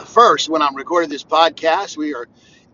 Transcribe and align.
First, 0.00 0.48
when 0.48 0.62
I'm 0.62 0.74
recording 0.74 1.10
this 1.10 1.24
podcast, 1.24 1.96
we 1.96 2.14
are 2.14 2.26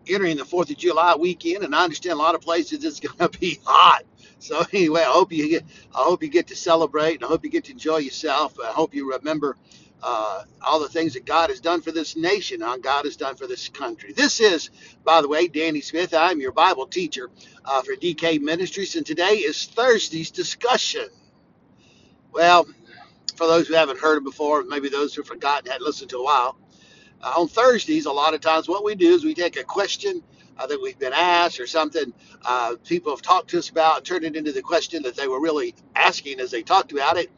entering 0.07 0.37
the 0.37 0.45
Fourth 0.45 0.71
of 0.71 0.77
July 0.77 1.17
weekend, 1.17 1.65
and 1.65 1.75
I 1.75 1.83
understand 1.83 2.15
a 2.15 2.23
lot 2.23 2.35
of 2.37 2.41
places 2.41 2.85
it's 2.85 3.01
going 3.19 3.31
to 3.31 3.39
be 3.39 3.59
hot. 3.65 4.05
So 4.39 4.63
anyway, 4.73 5.01
I 5.03 5.11
hope 5.11 5.33
you 5.33 5.49
get, 5.49 5.65
I 5.95 6.03
hope 6.03 6.23
you 6.23 6.29
get 6.29 6.47
to 6.49 6.57
celebrate, 6.57 7.17
and 7.17 7.25
I 7.25 7.27
hope 7.27 7.45
you 7.45 7.51
get 7.51 7.65
to 7.65 7.73
enjoy 7.73 7.99
yourself. 7.99 8.57
I 8.65 8.69
hope 8.71 8.95
you 8.95 9.13
remember 9.13 9.57
uh, 10.03 10.45
all 10.63 10.79
the 10.81 10.89
things 10.89 11.15
that 11.15 11.27
God 11.27 11.51
has 11.51 11.61
done 11.61 11.81
for 11.81 11.91
this 11.91 12.17
nation, 12.17 12.63
and 12.63 12.83
God 12.83 13.05
has 13.05 13.17
done 13.17 13.35
for 13.37 13.49
this 13.49 13.69
country. 13.69 14.13
This 14.13 14.41
is, 14.41 14.71
by 15.05 15.21
the 15.21 15.29
way, 15.29 15.49
Danny 15.49 15.81
Smith. 15.81 16.15
I'm 16.15 16.41
your 16.41 16.53
Bible 16.53 16.87
teacher 16.87 17.31
uh, 17.65 17.83
for 17.83 17.95
DK 17.95 18.41
Ministries, 18.41 18.95
and 18.95 19.05
today 19.05 19.35
is 19.39 19.67
Thursday's 19.67 20.31
discussion. 20.31 21.09
Well, 22.33 22.67
for 23.37 23.47
those 23.47 23.69
who 23.69 23.75
haven't 23.75 23.99
heard 23.99 24.19
it 24.19 24.25
before, 24.25 24.65
maybe 24.65 24.89
those 24.89 25.15
who 25.15 25.23
have 25.23 25.29
forgotten, 25.29 25.71
hadn't 25.71 25.87
listened 25.87 26.11
to 26.11 26.19
a 26.19 26.25
while. 26.25 26.57
Uh, 27.23 27.35
on 27.39 27.49
Thursdays, 27.49 28.07
a 28.07 28.13
lot 28.13 28.35
of 28.35 28.41
times 28.41 28.69
what 28.69 28.85
we 28.85 28.95
do 28.95 29.15
is 29.15 29.25
we 29.25 29.35
take 29.35 29.59
a 29.59 29.65
question 29.65 30.23
uh, 30.59 30.67
that 30.67 30.81
we've 30.83 30.99
been 30.99 31.13
asked 31.15 31.61
or 31.61 31.67
something 31.67 32.13
uh, 32.47 32.77
people 32.87 33.13
have 33.13 33.23
talked 33.23 33.51
to 33.51 33.59
us 33.59 33.71
about 33.71 33.99
and 33.99 34.07
turn 34.07 34.25
it 34.25 34.37
into 34.37 34.53
the 34.53 34.63
question 34.63 35.03
that 35.05 35.17
they 35.17 35.29
were 35.29 35.41
really 35.41 35.75
asking 35.97 36.41
as 36.41 36.51
they 36.53 36.63
talked 36.63 36.93
about 36.93 37.19
it. 37.19 37.31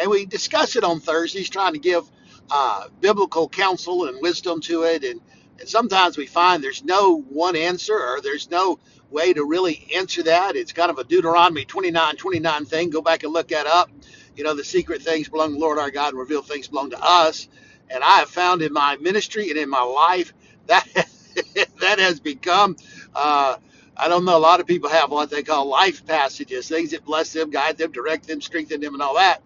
And 0.00 0.10
we 0.10 0.26
discuss 0.26 0.76
it 0.76 0.84
on 0.84 1.00
Thursdays, 1.00 1.50
trying 1.50 1.74
to 1.74 1.80
give 1.80 2.04
uh, 2.50 2.88
biblical 3.00 3.48
counsel 3.48 4.06
and 4.06 4.20
wisdom 4.22 4.60
to 4.62 4.84
it. 4.84 5.04
And, 5.04 5.20
and 5.60 5.68
sometimes 5.68 6.18
we 6.18 6.26
find 6.26 6.64
there's 6.64 6.84
no 6.84 7.20
one 7.22 7.56
answer 7.56 7.94
or 7.94 8.20
there's 8.22 8.50
no 8.50 8.78
way 9.10 9.32
to 9.34 9.44
really 9.44 9.88
answer 9.96 10.22
that. 10.24 10.56
It's 10.56 10.72
kind 10.72 10.90
of 10.90 10.98
a 10.98 11.04
Deuteronomy 11.04 11.64
29 11.66 12.16
29 12.16 12.64
thing. 12.66 12.90
Go 12.90 13.02
back 13.02 13.24
and 13.24 13.32
look 13.32 13.48
that 13.48 13.66
up. 13.66 13.90
You 14.36 14.44
know, 14.44 14.54
the 14.54 14.64
secret 14.64 15.02
things 15.02 15.28
belong 15.28 15.50
to 15.50 15.54
the 15.54 15.60
Lord 15.60 15.78
our 15.78 15.90
God 15.90 16.14
and 16.14 16.28
things 16.46 16.68
belong 16.68 16.90
to 16.90 17.00
us 17.02 17.48
and 17.90 18.04
I 18.04 18.18
have 18.20 18.30
found 18.30 18.62
in 18.62 18.72
my 18.72 18.96
ministry 18.98 19.50
and 19.50 19.58
in 19.58 19.70
my 19.70 19.82
life 19.82 20.34
that 20.66 20.86
that 21.80 21.98
has 22.00 22.20
become 22.20 22.76
uh, 23.14 23.56
I 23.96 24.08
don't 24.08 24.24
know 24.24 24.36
a 24.36 24.40
lot 24.40 24.60
of 24.60 24.66
people 24.66 24.90
have 24.90 25.10
what 25.12 25.30
they 25.30 25.42
call 25.44 25.66
life 25.68 26.06
passages 26.06 26.68
things 26.68 26.92
that 26.92 27.04
bless 27.04 27.32
them 27.32 27.50
guide 27.50 27.78
them 27.78 27.92
direct 27.92 28.28
them 28.28 28.40
strengthen 28.40 28.80
them 28.80 28.94
and 28.94 29.02
all 29.02 29.16
that. 29.16 29.42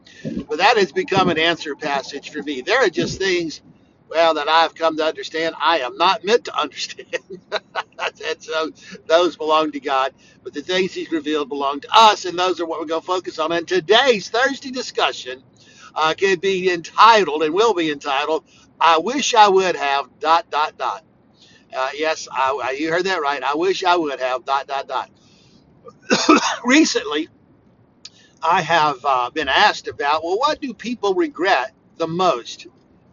But 0.49 0.59
that 0.59 0.77
has 0.79 0.93
become 0.93 1.31
an 1.31 1.39
answer 1.39 1.77
passage 1.77 2.31
for 2.31 2.43
me. 2.43 2.63
There 2.63 2.81
are 2.85 2.91
just 2.91 3.19
things 3.19 3.63
well 4.11 4.35
that 4.35 4.49
I've 4.49 4.75
come 4.75 4.97
to 4.99 5.05
understand 5.07 5.55
I 5.61 5.81
am 5.81 5.97
not 5.99 6.25
meant 6.27 6.47
to 6.47 6.59
understand. 6.59 7.09
And 8.01 8.43
so 8.43 8.71
those 9.07 9.37
belong 9.37 9.73
to 9.73 9.81
God. 9.81 10.15
But 10.45 10.55
the 10.55 10.63
things 10.63 10.95
he's 10.95 11.13
revealed 11.13 11.49
belong 11.51 11.81
to 11.81 11.89
us 11.95 12.27
and 12.27 12.39
those 12.39 12.61
are 12.61 12.67
what 12.67 12.81
we're 12.81 12.87
going 12.87 13.03
to 13.03 13.07
focus 13.07 13.39
on 13.39 13.53
and 13.53 13.69
today's 13.69 14.31
Thursday 14.31 14.71
discussion 14.73 15.43
uh, 15.95 16.15
can 16.17 16.39
be 16.39 16.73
entitled 16.73 17.43
and 17.43 17.55
will 17.55 17.75
be 17.75 17.91
entitled, 17.91 18.45
I 18.81 18.99
Wish 18.99 19.35
I 19.35 19.49
Would 19.49 19.77
Have, 19.77 20.09
dot, 20.21 20.51
dot, 20.51 20.79
dot. 20.79 21.05
Uh, 21.77 21.91
yes, 21.95 22.29
I, 22.31 22.61
I, 22.65 22.71
you 22.73 22.91
heard 22.91 23.05
that 23.07 23.23
right. 23.23 23.43
I 23.43 23.55
wish 23.55 23.85
I 23.85 23.97
would 23.97 24.21
have, 24.21 24.45
dot, 24.45 24.67
dot, 24.67 24.89
dot. 24.89 25.11
Recently, 26.65 27.29
I 28.43 28.63
have 28.63 28.99
uh, 29.05 29.31
been 29.31 29.49
asked 29.49 29.89
about, 29.89 30.25
well, 30.25 30.39
what 30.39 30.61
do 30.61 30.75
people 30.75 31.15
regret 31.15 31.73
the 31.99 32.09
most 32.09 32.67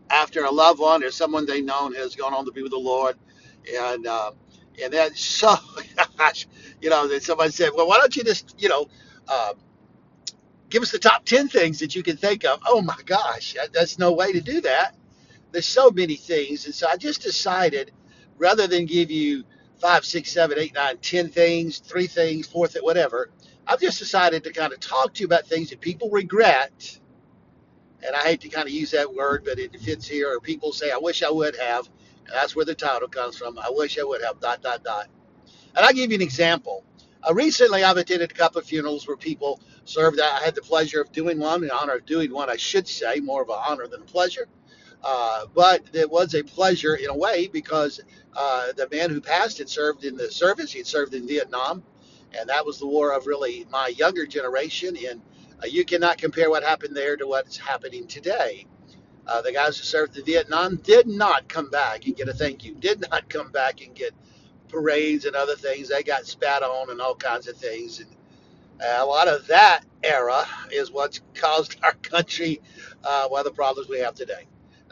after 0.09 0.45
a 0.45 0.51
loved 0.51 0.79
one 0.79 1.03
or 1.03 1.11
someone 1.11 1.45
they 1.45 1.61
known 1.61 1.93
has 1.95 2.15
gone 2.15 2.33
on 2.33 2.45
to 2.45 2.51
be 2.51 2.63
with 2.63 2.71
the 2.71 2.79
Lord? 2.79 3.17
And, 3.73 4.07
uh, 4.07 4.31
and 4.83 4.93
that's 4.93 5.21
so, 5.25 5.55
gosh, 6.17 6.47
you 6.81 6.89
know, 6.89 7.07
that 7.07 7.23
somebody 7.23 7.51
said, 7.51 7.71
well, 7.75 7.87
why 7.87 7.97
don't 7.99 8.15
you 8.15 8.23
just, 8.23 8.55
you 8.61 8.69
know, 8.69 8.87
uh, 9.27 9.53
give 10.69 10.83
us 10.83 10.91
the 10.91 10.99
top 10.99 11.25
10 11.25 11.49
things 11.49 11.79
that 11.79 11.95
you 11.95 12.03
can 12.03 12.17
think 12.17 12.45
of. 12.45 12.61
Oh 12.67 12.81
my 12.81 12.97
gosh, 13.05 13.55
that's 13.73 13.99
no 13.99 14.13
way 14.13 14.33
to 14.33 14.41
do 14.41 14.61
that. 14.61 14.95
There's 15.51 15.67
so 15.67 15.91
many 15.91 16.15
things. 16.15 16.65
And 16.65 16.75
so 16.75 16.87
I 16.89 16.97
just 16.97 17.21
decided 17.21 17.91
rather 18.37 18.67
than 18.67 18.85
give 18.85 19.11
you 19.11 19.43
five, 19.79 20.05
six, 20.05 20.31
seven, 20.31 20.59
eight, 20.59 20.73
nine, 20.75 20.97
ten 20.99 21.29
things, 21.29 21.79
three 21.79 22.07
things, 22.07 22.47
four 22.47 22.67
things, 22.67 22.83
whatever, 22.83 23.31
I've 23.67 23.81
just 23.81 23.99
decided 23.99 24.43
to 24.45 24.53
kind 24.53 24.73
of 24.73 24.79
talk 24.79 25.13
to 25.15 25.21
you 25.21 25.27
about 25.27 25.47
things 25.47 25.69
that 25.71 25.81
people 25.81 26.09
regret. 26.11 26.99
And 28.05 28.15
I 28.15 28.21
hate 28.21 28.41
to 28.41 28.49
kind 28.49 28.67
of 28.67 28.73
use 28.73 28.91
that 28.91 29.13
word, 29.13 29.43
but 29.45 29.59
it 29.59 29.79
fits 29.81 30.07
here. 30.07 30.33
Or 30.35 30.39
people 30.41 30.73
say, 30.73 30.91
I 30.91 30.97
wish 30.97 31.23
I 31.23 31.31
would 31.31 31.57
have. 31.57 31.87
And 32.25 32.35
that's 32.35 32.55
where 32.55 32.65
the 32.65 32.75
title 32.75 33.07
comes 33.09 33.37
from. 33.37 33.59
I 33.59 33.69
wish 33.71 33.99
I 33.99 34.03
would 34.03 34.23
have, 34.23 34.39
dot, 34.41 34.61
dot, 34.63 34.83
dot. 34.83 35.07
And 35.75 35.85
I'll 35.85 35.93
give 35.93 36.11
you 36.11 36.15
an 36.15 36.21
example. 36.21 36.83
Uh, 37.27 37.33
recently, 37.33 37.83
I've 37.83 37.97
attended 37.97 38.31
a 38.31 38.33
couple 38.33 38.59
of 38.59 38.67
funerals 38.67 39.07
where 39.07 39.17
people 39.17 39.61
served. 39.89 40.19
I 40.19 40.43
had 40.43 40.55
the 40.55 40.61
pleasure 40.61 41.01
of 41.01 41.11
doing 41.11 41.39
one, 41.39 41.61
the 41.61 41.75
honor 41.75 41.95
of 41.95 42.05
doing 42.05 42.31
one, 42.31 42.49
I 42.49 42.57
should 42.57 42.87
say, 42.87 43.19
more 43.19 43.41
of 43.41 43.49
an 43.49 43.57
honor 43.67 43.87
than 43.87 44.01
a 44.01 44.05
pleasure. 44.05 44.47
Uh, 45.03 45.45
but 45.53 45.83
it 45.93 46.09
was 46.09 46.35
a 46.35 46.43
pleasure 46.43 46.95
in 46.95 47.09
a 47.09 47.15
way 47.15 47.47
because 47.47 48.01
uh, 48.35 48.67
the 48.75 48.87
man 48.91 49.09
who 49.09 49.21
passed 49.21 49.57
had 49.57 49.69
served 49.69 50.03
in 50.03 50.15
the 50.17 50.29
service. 50.29 50.71
He 50.71 50.79
had 50.79 50.87
served 50.87 51.13
in 51.13 51.27
Vietnam, 51.27 51.83
and 52.37 52.49
that 52.49 52.65
was 52.65 52.79
the 52.79 52.87
war 52.87 53.13
of 53.13 53.25
really 53.25 53.65
my 53.71 53.87
younger 53.87 54.25
generation. 54.25 54.97
And 55.09 55.21
uh, 55.63 55.67
you 55.67 55.85
cannot 55.85 56.17
compare 56.17 56.49
what 56.49 56.63
happened 56.63 56.95
there 56.95 57.17
to 57.17 57.27
what's 57.27 57.57
happening 57.57 58.07
today. 58.07 58.65
Uh, 59.25 59.41
the 59.41 59.53
guys 59.53 59.77
who 59.77 59.83
served 59.83 60.17
in 60.17 60.25
Vietnam 60.25 60.77
did 60.77 61.07
not 61.07 61.47
come 61.47 61.69
back 61.69 62.05
and 62.05 62.15
get 62.15 62.27
a 62.27 62.33
thank 62.33 62.65
you, 62.65 62.75
did 62.75 63.05
not 63.09 63.29
come 63.29 63.51
back 63.51 63.81
and 63.81 63.95
get 63.95 64.13
parades 64.67 65.25
and 65.25 65.35
other 65.35 65.55
things. 65.55 65.89
They 65.89 66.03
got 66.03 66.25
spat 66.25 66.63
on 66.63 66.89
and 66.89 66.99
all 66.99 67.15
kinds 67.15 67.47
of 67.47 67.55
things. 67.55 67.99
And 67.99 68.09
a 68.81 69.05
lot 69.05 69.27
of 69.27 69.47
that 69.47 69.81
era 70.03 70.45
is 70.71 70.91
what's 70.91 71.21
caused 71.35 71.77
our 71.83 71.93
country 71.95 72.61
uh, 73.03 73.27
well 73.31 73.43
the 73.43 73.51
problems 73.51 73.89
we 73.89 73.99
have 73.99 74.15
today. 74.15 74.47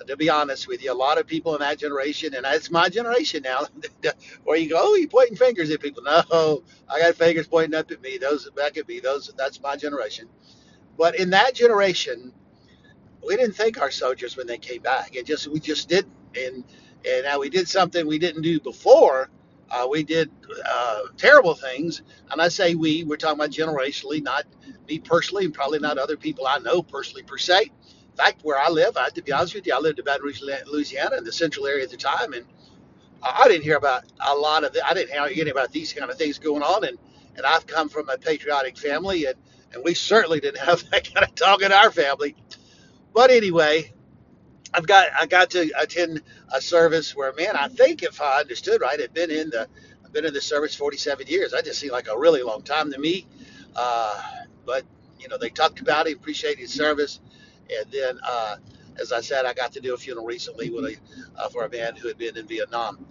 To 0.07 0.17
be 0.17 0.29
honest 0.29 0.67
with 0.67 0.83
you, 0.83 0.93
a 0.93 0.95
lot 0.95 1.17
of 1.19 1.27
people 1.27 1.55
in 1.55 1.61
that 1.61 1.79
generation, 1.79 2.33
and 2.35 2.45
it's 2.49 2.71
my 2.71 2.89
generation 2.89 3.43
now, 3.43 3.61
where 4.45 4.57
you 4.57 4.69
go, 4.69 4.77
oh, 4.79 4.95
you're 4.95 5.09
pointing 5.09 5.37
fingers 5.37 5.71
at 5.71 5.81
people. 5.81 6.03
No, 6.03 6.63
I 6.89 6.99
got 7.01 7.15
fingers 7.15 7.47
pointing 7.47 7.75
up 7.79 7.91
at 7.91 8.01
me. 8.01 8.17
Those 8.17 8.49
back 8.51 8.77
at 8.77 8.87
me. 8.87 8.99
Those 9.01 9.31
that's 9.37 9.61
my 9.61 9.75
generation. 9.77 10.29
But 10.97 11.19
in 11.19 11.31
that 11.31 11.55
generation, 11.55 12.33
we 13.25 13.37
didn't 13.37 13.55
thank 13.55 13.81
our 13.81 13.91
soldiers 13.91 14.37
when 14.37 14.47
they 14.47 14.57
came 14.59 14.81
back. 14.81 15.15
It 15.15 15.25
just 15.25 15.47
we 15.47 15.59
just 15.59 15.89
didn't. 15.89 16.13
And 16.37 16.63
and 17.09 17.23
now 17.25 17.39
we 17.39 17.49
did 17.49 17.67
something 17.69 18.07
we 18.07 18.19
didn't 18.19 18.43
do 18.43 18.59
before 18.59 19.29
uh, 19.69 19.87
we 19.89 20.03
did 20.03 20.31
uh, 20.65 21.01
terrible 21.17 21.53
things, 21.55 22.01
and 22.31 22.41
I 22.41 22.47
say 22.47 22.75
we, 22.75 23.03
we're 23.03 23.17
talking 23.17 23.39
about 23.39 23.51
generationally, 23.51 24.21
not 24.23 24.45
me 24.87 24.99
personally, 24.99 25.45
and 25.45 25.53
probably 25.53 25.79
not 25.79 25.97
other 25.97 26.17
people 26.17 26.47
I 26.47 26.59
know 26.59 26.81
personally 26.81 27.23
per 27.23 27.37
se. 27.37 27.63
In 27.63 28.15
fact, 28.17 28.41
where 28.43 28.57
I 28.57 28.69
live, 28.69 28.97
I, 28.97 29.09
to 29.09 29.21
be 29.21 29.31
honest 29.31 29.55
with 29.55 29.67
you, 29.67 29.73
I 29.75 29.79
lived 29.79 29.99
in 29.99 30.05
Baton 30.05 30.25
Rouge, 30.25 30.41
Louisiana, 30.41 31.17
in 31.17 31.23
the 31.23 31.31
central 31.31 31.67
area 31.67 31.83
at 31.83 31.91
the 31.91 31.97
time, 31.97 32.33
and 32.33 32.45
I 33.21 33.47
didn't 33.47 33.63
hear 33.63 33.77
about 33.77 34.03
a 34.25 34.35
lot 34.35 34.63
of, 34.63 34.73
the, 34.73 34.85
I 34.87 34.93
didn't 34.93 35.11
hear 35.11 35.41
any 35.41 35.51
about 35.51 35.71
these 35.71 35.93
kind 35.93 36.09
of 36.09 36.17
things 36.17 36.39
going 36.39 36.63
on, 36.63 36.83
and 36.85 36.97
and 37.35 37.45
I've 37.45 37.67
come 37.67 37.87
from 37.87 38.09
a 38.09 38.17
patriotic 38.17 38.77
family, 38.77 39.25
and 39.25 39.35
and 39.73 39.83
we 39.83 39.93
certainly 39.93 40.39
didn't 40.39 40.59
have 40.59 40.89
that 40.91 41.13
kind 41.13 41.25
of 41.25 41.35
talk 41.35 41.61
in 41.61 41.71
our 41.71 41.91
family. 41.91 42.35
But 43.13 43.31
anyway, 43.31 43.93
I've 44.73 44.87
got 44.87 45.07
I 45.19 45.25
got 45.25 45.51
to 45.51 45.71
attend 45.79 46.21
a 46.53 46.61
service 46.61 47.15
where 47.15 47.33
man 47.33 47.55
I 47.55 47.67
think 47.67 48.03
if 48.03 48.21
I 48.21 48.39
understood 48.39 48.81
right 48.81 48.99
had 48.99 49.13
been 49.13 49.31
in 49.31 49.49
the 49.49 49.67
I've 50.05 50.13
been 50.13 50.25
in 50.25 50.33
the 50.33 50.41
service 50.41 50.75
47 50.75 51.27
years. 51.27 51.53
I 51.53 51.61
just 51.61 51.79
seemed 51.79 51.91
like 51.91 52.07
a 52.07 52.17
really 52.17 52.43
long 52.43 52.61
time 52.61 52.91
to 52.91 52.99
me. 52.99 53.27
Uh, 53.75 54.21
but 54.65 54.83
you 55.19 55.27
know 55.27 55.37
they 55.37 55.49
talked 55.49 55.79
about 55.79 56.07
it 56.07 56.17
appreciated 56.17 56.59
his 56.59 56.73
service. 56.73 57.19
And 57.69 57.91
then 57.91 58.19
uh, 58.23 58.57
as 58.99 59.11
I 59.11 59.21
said 59.21 59.45
I 59.45 59.53
got 59.53 59.73
to 59.73 59.81
do 59.81 59.93
a 59.93 59.97
funeral 59.97 60.25
recently 60.25 60.69
with 60.69 60.85
a 60.85 60.95
uh, 61.37 61.49
for 61.49 61.65
a 61.65 61.69
man 61.69 61.95
who 61.95 62.07
had 62.07 62.17
been 62.17 62.37
in 62.37 62.47
Vietnam. 62.47 63.05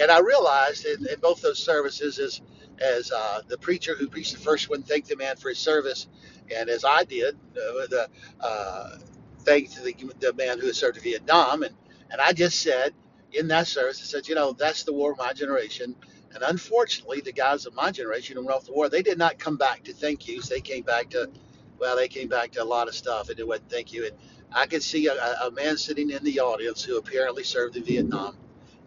And 0.00 0.10
I 0.10 0.20
realized 0.20 0.86
in, 0.86 1.06
in 1.06 1.20
both 1.20 1.42
those 1.42 1.58
services 1.58 2.18
as 2.18 2.40
as 2.80 3.12
uh, 3.12 3.42
the 3.48 3.58
preacher 3.58 3.94
who 3.94 4.08
preached 4.08 4.32
the 4.32 4.40
first 4.40 4.70
one 4.70 4.82
thanked 4.82 5.08
the 5.08 5.16
man 5.16 5.36
for 5.36 5.50
his 5.50 5.58
service. 5.58 6.08
And 6.54 6.68
as 6.68 6.84
I 6.84 7.04
did 7.04 7.34
uh, 7.34 7.86
the 7.88 8.08
uh, 8.40 8.98
thanks 9.44 9.74
to 9.74 9.82
the, 9.82 9.94
the 10.20 10.32
man 10.34 10.58
who 10.58 10.72
served 10.72 10.98
in 10.98 11.02
Vietnam. 11.02 11.62
And, 11.62 11.74
and 12.10 12.20
I 12.20 12.32
just 12.32 12.60
said 12.60 12.94
in 13.32 13.48
that 13.48 13.66
service, 13.66 14.00
I 14.02 14.04
said, 14.04 14.28
you 14.28 14.34
know, 14.34 14.52
that's 14.52 14.84
the 14.84 14.92
war 14.92 15.12
of 15.12 15.18
my 15.18 15.32
generation. 15.32 15.94
And 16.34 16.42
unfortunately, 16.42 17.20
the 17.20 17.32
guys 17.32 17.66
of 17.66 17.74
my 17.74 17.90
generation 17.90 18.36
who 18.36 18.44
went 18.44 18.56
off 18.56 18.66
the 18.66 18.72
war, 18.72 18.88
they 18.88 19.02
did 19.02 19.18
not 19.18 19.38
come 19.38 19.56
back 19.56 19.84
to 19.84 19.92
thank 19.92 20.26
yous. 20.28 20.48
They 20.48 20.60
came 20.60 20.82
back 20.82 21.10
to, 21.10 21.30
well, 21.78 21.96
they 21.96 22.08
came 22.08 22.28
back 22.28 22.52
to 22.52 22.62
a 22.62 22.64
lot 22.64 22.88
of 22.88 22.94
stuff 22.94 23.28
and 23.28 23.38
it 23.38 23.46
went 23.46 23.68
thank 23.68 23.92
you. 23.92 24.06
And 24.06 24.16
I 24.52 24.66
could 24.66 24.82
see 24.82 25.06
a, 25.08 25.14
a 25.14 25.50
man 25.50 25.76
sitting 25.76 26.10
in 26.10 26.22
the 26.24 26.40
audience 26.40 26.82
who 26.82 26.98
apparently 26.98 27.44
served 27.44 27.76
in 27.76 27.84
Vietnam, 27.84 28.36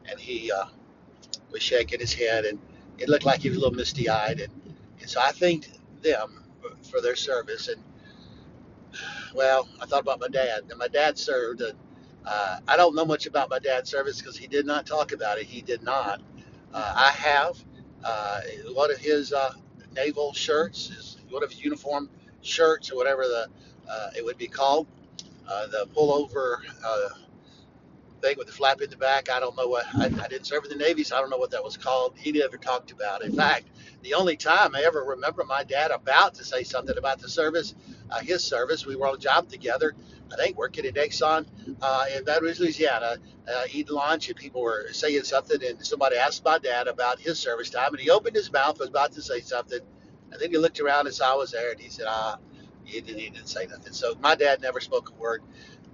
and 0.09 0.19
he 0.19 0.51
uh, 0.51 0.65
was 1.51 1.63
shaking 1.63 1.99
his 1.99 2.13
head, 2.13 2.45
and 2.45 2.59
it 2.97 3.09
looked 3.09 3.25
like 3.25 3.41
he 3.41 3.49
was 3.49 3.57
a 3.57 3.61
little 3.61 3.75
misty 3.75 4.09
eyed. 4.09 4.41
And, 4.41 4.53
and 4.99 5.09
so 5.09 5.19
I 5.21 5.31
thanked 5.31 5.79
them 6.01 6.43
for 6.89 7.01
their 7.01 7.15
service. 7.15 7.67
And 7.67 7.81
well, 9.35 9.67
I 9.81 9.85
thought 9.85 10.01
about 10.01 10.19
my 10.19 10.27
dad. 10.27 10.61
And 10.69 10.79
my 10.79 10.87
dad 10.87 11.17
served. 11.17 11.61
And, 11.61 11.77
uh, 12.25 12.59
I 12.67 12.77
don't 12.77 12.95
know 12.95 13.05
much 13.05 13.27
about 13.27 13.49
my 13.49 13.59
dad's 13.59 13.89
service 13.89 14.19
because 14.19 14.37
he 14.37 14.47
did 14.47 14.65
not 14.65 14.85
talk 14.85 15.11
about 15.11 15.37
it. 15.37 15.45
He 15.45 15.61
did 15.61 15.83
not. 15.83 16.21
Uh, 16.73 16.93
I 16.95 17.11
have 17.11 17.63
uh, 18.03 18.41
one 18.73 18.91
of 18.91 18.97
his 18.97 19.33
uh, 19.33 19.53
naval 19.95 20.33
shirts, 20.33 20.89
his, 20.89 21.17
one 21.29 21.43
of 21.43 21.51
his 21.51 21.63
uniform 21.63 22.09
shirts, 22.41 22.91
or 22.91 22.95
whatever 22.95 23.23
the 23.23 23.47
uh, 23.89 24.09
it 24.17 24.25
would 24.25 24.37
be 24.37 24.47
called, 24.47 24.87
uh, 25.47 25.67
the 25.67 25.87
pullover 25.95 26.57
thing 28.21 28.35
with 28.37 28.47
the 28.47 28.53
flap 28.53 28.81
in 28.81 28.89
the 28.89 28.97
back. 28.97 29.29
I 29.29 29.39
don't 29.39 29.55
know 29.57 29.67
what 29.67 29.85
I, 29.95 30.05
I 30.05 30.27
didn't 30.27 30.45
serve 30.45 30.63
in 30.65 30.69
the 30.69 30.83
Navy, 30.83 31.03
so 31.03 31.17
I 31.17 31.21
don't 31.21 31.29
know 31.29 31.37
what 31.37 31.51
that 31.51 31.63
was 31.63 31.77
called. 31.77 32.15
He 32.17 32.31
never 32.31 32.57
talked 32.57 32.91
about 32.91 33.21
it. 33.21 33.29
In 33.29 33.35
fact, 33.35 33.67
the 34.03 34.13
only 34.13 34.35
time 34.35 34.75
I 34.75 34.83
ever 34.85 35.03
remember 35.03 35.43
my 35.45 35.63
dad 35.63 35.91
about 35.91 36.35
to 36.35 36.43
say 36.43 36.63
something 36.63 36.97
about 36.97 37.19
the 37.19 37.29
service, 37.29 37.75
uh, 38.11 38.19
his 38.21 38.43
service, 38.43 38.85
we 38.85 38.95
were 38.95 39.07
on 39.07 39.15
a 39.15 39.19
job 39.19 39.49
together. 39.49 39.95
I 40.33 40.37
think 40.37 40.57
working 40.57 40.85
at 40.85 40.95
Exxon 40.95 41.45
uh, 41.81 42.05
in 42.15 42.23
Baton 42.25 42.43
Rouge, 42.45 42.59
Louisiana, 42.59 43.17
uh, 43.47 43.63
eating 43.71 43.95
lunch, 43.95 44.29
and 44.29 44.37
people 44.37 44.61
were 44.61 44.87
saying 44.93 45.23
something, 45.23 45.63
and 45.63 45.85
somebody 45.85 46.17
asked 46.17 46.43
my 46.45 46.59
dad 46.59 46.87
about 46.87 47.19
his 47.19 47.39
service 47.39 47.69
time, 47.69 47.89
and 47.93 47.99
he 47.99 48.09
opened 48.11 48.35
his 48.35 48.51
mouth, 48.51 48.79
was 48.79 48.89
about 48.89 49.13
to 49.13 49.21
say 49.21 49.41
something, 49.41 49.79
and 50.31 50.41
then 50.41 50.51
he 50.51 50.57
looked 50.57 50.79
around 50.79 51.11
saw 51.13 51.33
I 51.33 51.35
was 51.37 51.51
there, 51.51 51.71
and 51.71 51.79
he 51.81 51.89
said, 51.89 52.07
"Ah." 52.09 52.37
He 52.85 53.01
didn't, 53.01 53.19
he 53.19 53.29
didn't 53.31 53.47
say 53.49 53.67
nothing. 53.67 53.93
So 53.93 54.15
my 54.21 54.35
dad 54.35 54.61
never 54.61 54.79
spoke 54.81 55.11
a 55.11 55.13
word. 55.21 55.43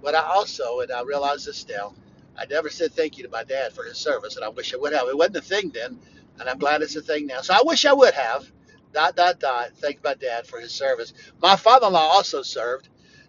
But 0.02 0.14
I 0.14 0.22
also, 0.22 0.80
and 0.80 0.92
I 0.92 1.02
realize 1.02 1.44
this 1.46 1.66
now, 1.68 1.94
I 2.38 2.46
never 2.46 2.70
said 2.70 2.92
thank 2.92 3.18
you 3.18 3.24
to 3.24 3.30
my 3.30 3.44
dad 3.44 3.72
for 3.74 3.84
his 3.84 3.98
service, 3.98 4.36
and 4.36 4.44
I 4.44 4.50
wish 4.50 4.74
I 4.74 4.78
would 4.78 4.92
have. 4.94 5.08
It 5.08 5.16
wasn't 5.16 5.38
a 5.38 5.42
thing 5.42 5.70
then, 5.74 5.98
and 6.40 6.48
I'm 6.48 6.58
glad 6.58 6.82
it's 6.82 6.96
a 6.96 7.02
thing 7.02 7.26
now. 7.26 7.42
So 7.42 7.54
I 7.54 7.62
wish 7.64 7.86
I 7.86 7.94
would 7.94 8.14
have. 8.14 8.50
Dot 8.92 9.16
dot 9.16 9.40
dot. 9.40 9.70
Thank 9.76 10.04
my 10.04 10.14
dad 10.14 10.46
for 10.46 10.60
his 10.60 10.72
service. 10.72 11.12
My 11.42 11.56
father-in-law 11.56 12.00
also 12.00 12.42
served, 12.42 12.88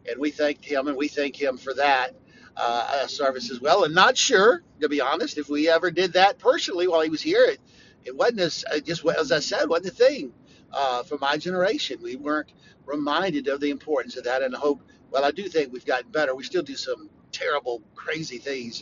and 0.10 0.20
we 0.20 0.32
thanked 0.32 0.66
him, 0.66 0.88
and 0.88 0.98
we 0.98 1.08
thank 1.10 1.42
him 1.42 1.58
for 1.58 1.74
that 1.76 2.12
uh, 2.58 2.90
uh, 3.04 3.08
service 3.08 3.52
as 3.52 3.62
well. 3.62 3.84
And 3.86 3.96
not 3.96 4.18
sure, 4.18 4.64
to 4.82 4.90
be 4.90 5.02
honest, 5.02 5.38
if 5.38 5.50
we 5.50 5.70
ever 5.70 5.92
did 5.92 6.14
that 6.14 6.40
personally 6.40 6.88
while 6.88 7.02
he 7.02 7.10
was 7.10 7.22
here. 7.22 7.46
It 7.46 7.60
it 8.06 8.16
wasn't 8.18 8.42
as 8.42 8.66
uh, 8.74 8.80
just 8.80 9.06
as 9.08 9.32
I 9.32 9.40
said, 9.40 9.70
wasn't 9.70 9.88
a 9.94 9.96
thing 9.96 10.34
uh, 10.74 11.04
for 11.04 11.18
my 11.20 11.38
generation. 11.38 12.00
We 12.02 12.16
weren't 12.18 12.54
reminded 12.86 13.48
of 13.50 13.62
the 13.62 13.72
importance 13.72 14.18
of 14.18 14.26
that, 14.26 14.42
and 14.44 14.56
I 14.56 14.60
hope. 14.60 14.82
Well, 15.12 15.26
I 15.26 15.32
do 15.32 15.50
think 15.50 15.74
we've 15.74 15.86
gotten 15.86 16.12
better. 16.12 16.36
We 16.36 16.44
still 16.44 16.64
do 16.64 16.76
some 16.76 17.10
terrible, 17.32 17.84
crazy 17.96 18.40
things 18.40 18.76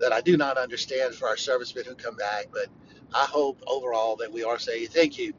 that 0.00 0.12
I 0.12 0.20
do 0.20 0.36
not 0.36 0.58
understand 0.58 1.14
for 1.14 1.28
our 1.28 1.36
servicemen 1.36 1.84
who 1.86 1.94
come 1.94 2.16
back, 2.16 2.46
but 2.52 2.66
I 3.14 3.26
hope 3.26 3.62
overall 3.66 4.16
that 4.16 4.32
we 4.32 4.44
are 4.44 4.58
saying 4.58 4.88
thank 4.88 5.18
you. 5.18 5.34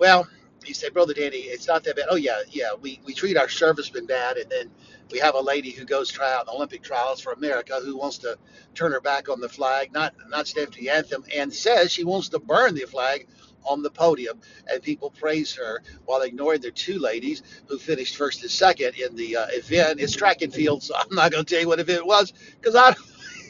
Well, 0.00 0.28
you 0.66 0.74
say, 0.74 0.90
Brother 0.90 1.14
Danny, 1.14 1.38
it's 1.38 1.68
not 1.68 1.84
that 1.84 1.96
bad. 1.96 2.06
Oh, 2.10 2.16
yeah, 2.16 2.40
yeah. 2.50 2.70
We, 2.80 3.00
we 3.06 3.14
treat 3.14 3.38
our 3.38 3.50
servicemen 3.50 4.06
bad, 4.06 4.38
and 4.38 4.50
then 4.50 4.72
we 5.12 5.20
have 5.20 5.36
a 5.36 5.40
lady 5.40 5.70
who 5.72 5.86
goes 5.86 6.10
try 6.10 6.34
out 6.34 6.48
Olympic 6.48 6.82
trials 6.82 7.22
for 7.22 7.34
America 7.34 7.80
who 7.84 7.98
wants 7.98 8.18
to 8.20 8.38
turn 8.74 8.92
her 8.92 9.02
back 9.02 9.30
on 9.30 9.40
the 9.40 9.50
flag, 9.50 9.92
not, 9.94 10.14
not 10.30 10.48
stand 10.48 10.74
for 10.74 10.80
the 10.80 10.90
anthem, 10.90 11.24
and 11.36 11.54
says 11.54 11.92
she 11.92 12.04
wants 12.04 12.30
to 12.30 12.40
burn 12.40 12.74
the 12.74 12.86
flag 12.86 13.28
on 13.66 13.84
the 13.84 13.90
podium. 13.92 14.40
And 14.72 14.82
people 14.82 15.12
praise 15.12 15.54
her 15.56 15.82
while 16.06 16.22
ignoring 16.22 16.62
the 16.62 16.72
two 16.72 16.98
ladies 17.00 17.44
who 17.68 17.78
finished 17.78 18.16
first 18.16 18.42
and 18.42 18.52
second 18.52 18.94
in 18.96 19.16
the 19.16 19.38
uh, 19.38 19.48
event. 19.50 20.00
It's 20.00 20.16
track 20.16 20.42
and 20.42 20.54
field, 20.54 20.82
so 20.84 20.96
I'm 20.98 21.16
not 21.16 21.32
going 21.32 21.46
to 21.46 21.54
tell 21.54 21.62
you 21.62 21.68
what 21.68 21.80
event 21.80 22.00
it 22.00 22.08
was 22.08 22.34
because 22.60 22.76
I 22.76 22.92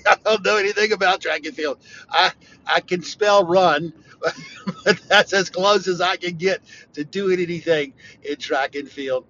I 0.06 0.16
don't 0.24 0.44
know 0.44 0.58
anything 0.58 0.92
about 0.92 1.22
track 1.22 1.46
and 1.46 1.56
field. 1.56 1.78
I 2.10 2.32
I 2.66 2.80
can 2.80 3.02
spell 3.02 3.46
run, 3.46 3.94
but 4.84 5.00
that's 5.08 5.32
as 5.32 5.50
close 5.50 5.88
as 5.88 6.00
I 6.00 6.16
can 6.16 6.36
get 6.36 6.62
to 6.94 7.04
doing 7.04 7.40
anything 7.40 7.94
in 8.22 8.36
track 8.36 8.74
and 8.74 8.88
field. 8.88 9.26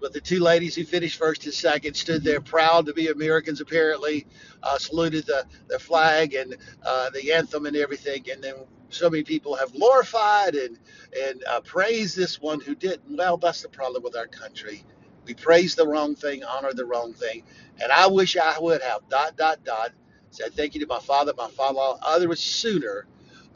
But 0.00 0.12
the 0.12 0.20
two 0.20 0.40
ladies 0.40 0.74
who 0.74 0.84
finished 0.84 1.18
first 1.18 1.44
and 1.46 1.54
second 1.54 1.94
stood 1.94 2.24
there 2.24 2.40
proud 2.40 2.86
to 2.86 2.94
be 2.94 3.08
Americans, 3.08 3.60
apparently, 3.60 4.26
uh, 4.62 4.78
saluted 4.78 5.26
the, 5.26 5.46
the 5.68 5.78
flag 5.78 6.34
and 6.34 6.56
uh, 6.84 7.10
the 7.10 7.32
anthem 7.32 7.66
and 7.66 7.76
everything. 7.76 8.24
And 8.30 8.44
then 8.44 8.54
so 8.90 9.10
many 9.10 9.24
people 9.24 9.56
have 9.56 9.72
glorified 9.72 10.54
and, 10.54 10.78
and 11.18 11.44
uh, 11.48 11.60
praised 11.62 12.16
this 12.16 12.40
one 12.40 12.60
who 12.60 12.74
didn't. 12.74 13.16
Well, 13.16 13.38
that's 13.38 13.62
the 13.62 13.70
problem 13.70 14.02
with 14.02 14.16
our 14.16 14.26
country. 14.26 14.84
We 15.26 15.34
praise 15.34 15.74
the 15.74 15.88
wrong 15.88 16.14
thing, 16.14 16.44
honor 16.44 16.72
the 16.74 16.86
wrong 16.86 17.14
thing. 17.14 17.42
And 17.82 17.90
I 17.90 18.06
wish 18.06 18.36
I 18.36 18.58
would 18.60 18.82
have 18.82 19.08
dot, 19.08 19.36
dot, 19.36 19.64
dot 19.64 19.92
Said 20.30 20.54
thank 20.54 20.74
you 20.74 20.80
to 20.82 20.86
my 20.86 21.00
father, 21.00 21.32
my 21.36 21.48
father-in-law, 21.48 22.00
others 22.02 22.40
sooner 22.40 23.06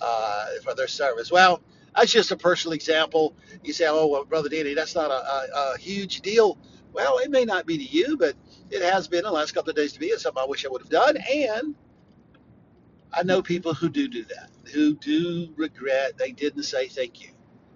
uh, 0.00 0.46
for 0.64 0.74
their 0.74 0.88
service. 0.88 1.30
Well, 1.32 1.62
that's 1.96 2.12
just 2.12 2.30
a 2.30 2.36
personal 2.36 2.74
example. 2.74 3.34
You 3.64 3.72
say, 3.72 3.86
oh, 3.88 4.06
well, 4.06 4.24
Brother 4.24 4.48
Danny, 4.48 4.74
that's 4.74 4.94
not 4.94 5.10
a, 5.10 5.14
a, 5.14 5.74
a 5.74 5.78
huge 5.78 6.20
deal. 6.22 6.58
Well, 6.92 7.18
it 7.18 7.30
may 7.30 7.44
not 7.44 7.66
be 7.66 7.78
to 7.78 7.84
you, 7.84 8.16
but 8.16 8.34
it 8.70 8.82
has 8.82 9.08
been 9.08 9.24
the 9.24 9.30
last 9.30 9.52
couple 9.52 9.70
of 9.70 9.76
days 9.76 9.92
to 9.94 10.00
me. 10.00 10.08
It's 10.08 10.22
something 10.24 10.42
I 10.42 10.46
wish 10.46 10.64
I 10.66 10.68
would 10.68 10.82
have 10.82 10.90
done. 10.90 11.16
And 11.18 11.74
I 13.12 13.22
know 13.24 13.42
people 13.42 13.74
who 13.74 13.88
do 13.88 14.08
do 14.08 14.24
that, 14.26 14.50
who 14.72 14.94
do 14.96 15.52
regret 15.56 16.18
they 16.18 16.32
didn't 16.32 16.64
say 16.64 16.88
thank 16.88 17.22
you 17.22 17.30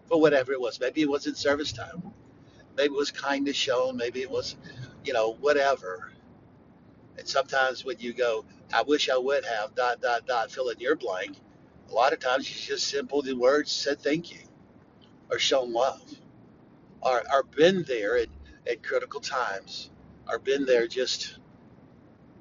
for 0.08 0.20
whatever 0.20 0.52
it 0.52 0.60
was. 0.60 0.80
Maybe 0.80 1.02
it 1.02 1.10
was 1.10 1.26
in 1.26 1.34
service 1.34 1.72
time. 1.72 2.12
Maybe 2.76 2.94
it 2.94 2.98
was 2.98 3.10
kindness 3.10 3.56
shown. 3.56 3.96
Maybe 3.96 4.22
it 4.22 4.30
was, 4.30 4.56
you 5.04 5.12
know, 5.12 5.34
whatever. 5.34 6.12
And 7.18 7.28
sometimes 7.28 7.84
when 7.84 7.98
you 8.00 8.12
go, 8.14 8.44
I 8.72 8.82
wish 8.82 9.10
I 9.10 9.18
would 9.18 9.44
have 9.44 9.74
dot 9.74 10.00
dot 10.02 10.26
dot 10.26 10.50
fill 10.52 10.70
in 10.70 10.80
your 10.80 10.96
blank. 10.96 11.36
A 11.90 11.94
lot 11.94 12.12
of 12.12 12.18
times 12.20 12.48
it's 12.48 12.66
just 12.66 12.88
simple 12.88 13.22
the 13.22 13.34
words 13.34 13.70
said 13.70 14.00
thank 14.00 14.32
you 14.32 14.40
or 15.30 15.38
shown 15.38 15.72
love 15.72 16.02
or, 17.02 17.22
or 17.32 17.42
been 17.42 17.84
there 17.84 18.16
at, 18.18 18.28
at 18.68 18.82
critical 18.82 19.20
times 19.20 19.90
or 20.28 20.38
been 20.38 20.64
there 20.64 20.86
just 20.86 21.38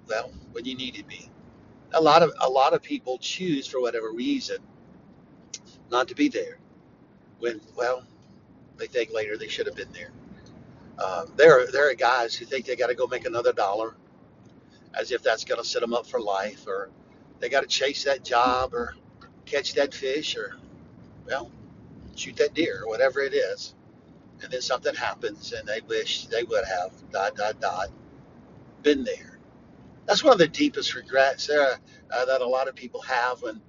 well 0.08 0.32
when 0.52 0.66
you 0.66 0.76
needed 0.76 1.08
me. 1.08 1.30
A 1.94 2.02
lot 2.02 2.24
of 2.24 2.34
a 2.42 2.50
lot 2.50 2.74
of 2.74 2.82
people 2.82 3.18
choose 3.20 3.68
for 3.68 3.82
whatever 3.82 4.12
reason 4.12 4.58
not 5.92 6.08
to 6.08 6.16
be 6.16 6.30
there 6.30 6.58
when 7.40 7.62
well 7.76 8.04
they 8.78 8.88
think 8.88 9.12
later 9.14 9.38
they 9.38 9.48
should 9.48 9.68
have 9.68 9.76
been 9.76 9.92
there. 9.94 10.12
Um, 11.04 11.34
there 11.36 11.60
are 11.62 11.72
there 11.72 11.90
are 11.90 11.96
guys 11.96 12.36
who 12.36 12.46
think 12.46 12.66
they 12.66 12.76
got 12.76 12.88
to 12.88 12.96
go 12.96 13.08
make 13.08 13.26
another 13.26 13.54
dollar 13.54 13.96
as 14.94 15.12
if 15.12 15.24
that's 15.24 15.44
going 15.44 15.62
to 15.62 15.68
set 15.68 15.82
them 15.82 15.94
up 15.94 16.06
for 16.06 16.20
life, 16.20 16.68
or 16.68 16.90
they 17.40 17.50
got 17.50 17.62
to 17.62 17.68
chase 17.68 18.04
that 18.04 18.24
job, 18.24 18.74
or 18.74 18.96
catch 19.54 19.74
that 19.76 19.94
fish, 19.94 20.38
or 20.38 20.58
well, 21.28 21.52
shoot 22.16 22.36
that 22.38 22.54
deer, 22.54 22.84
or 22.84 22.90
whatever 22.90 23.22
it 23.22 23.34
is. 23.34 23.76
And 24.44 24.52
then 24.52 24.62
something 24.62 24.96
happens, 24.96 25.54
and 25.54 25.68
they 25.68 25.82
wish 25.82 26.28
they 26.28 26.44
would 26.44 26.66
have 26.66 26.92
dot 27.12 27.36
dot 27.36 27.60
dot 27.62 27.90
been 28.84 29.04
there. 29.04 29.40
That's 30.06 30.24
one 30.24 30.34
of 30.34 30.40
the 30.40 30.48
deepest 30.50 30.96
regrets 30.96 31.48
there 31.48 31.80
uh, 32.12 32.26
that 32.26 32.42
a 32.42 32.48
lot 32.48 32.68
of 32.68 32.76
people 32.76 33.02
have 33.04 33.42
when 33.42 33.62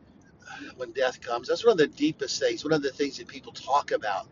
when 0.77 0.93
death 0.93 1.21
comes. 1.21 1.49
That's 1.49 1.65
one 1.65 1.73
of 1.73 1.79
the 1.79 1.87
deepest 1.89 2.41
things. 2.41 2.65
One 2.65 2.73
of 2.73 2.83
the 2.83 2.93
things 2.93 3.19
that 3.19 3.29
people 3.29 3.53
talk 3.53 3.93
about 3.93 4.29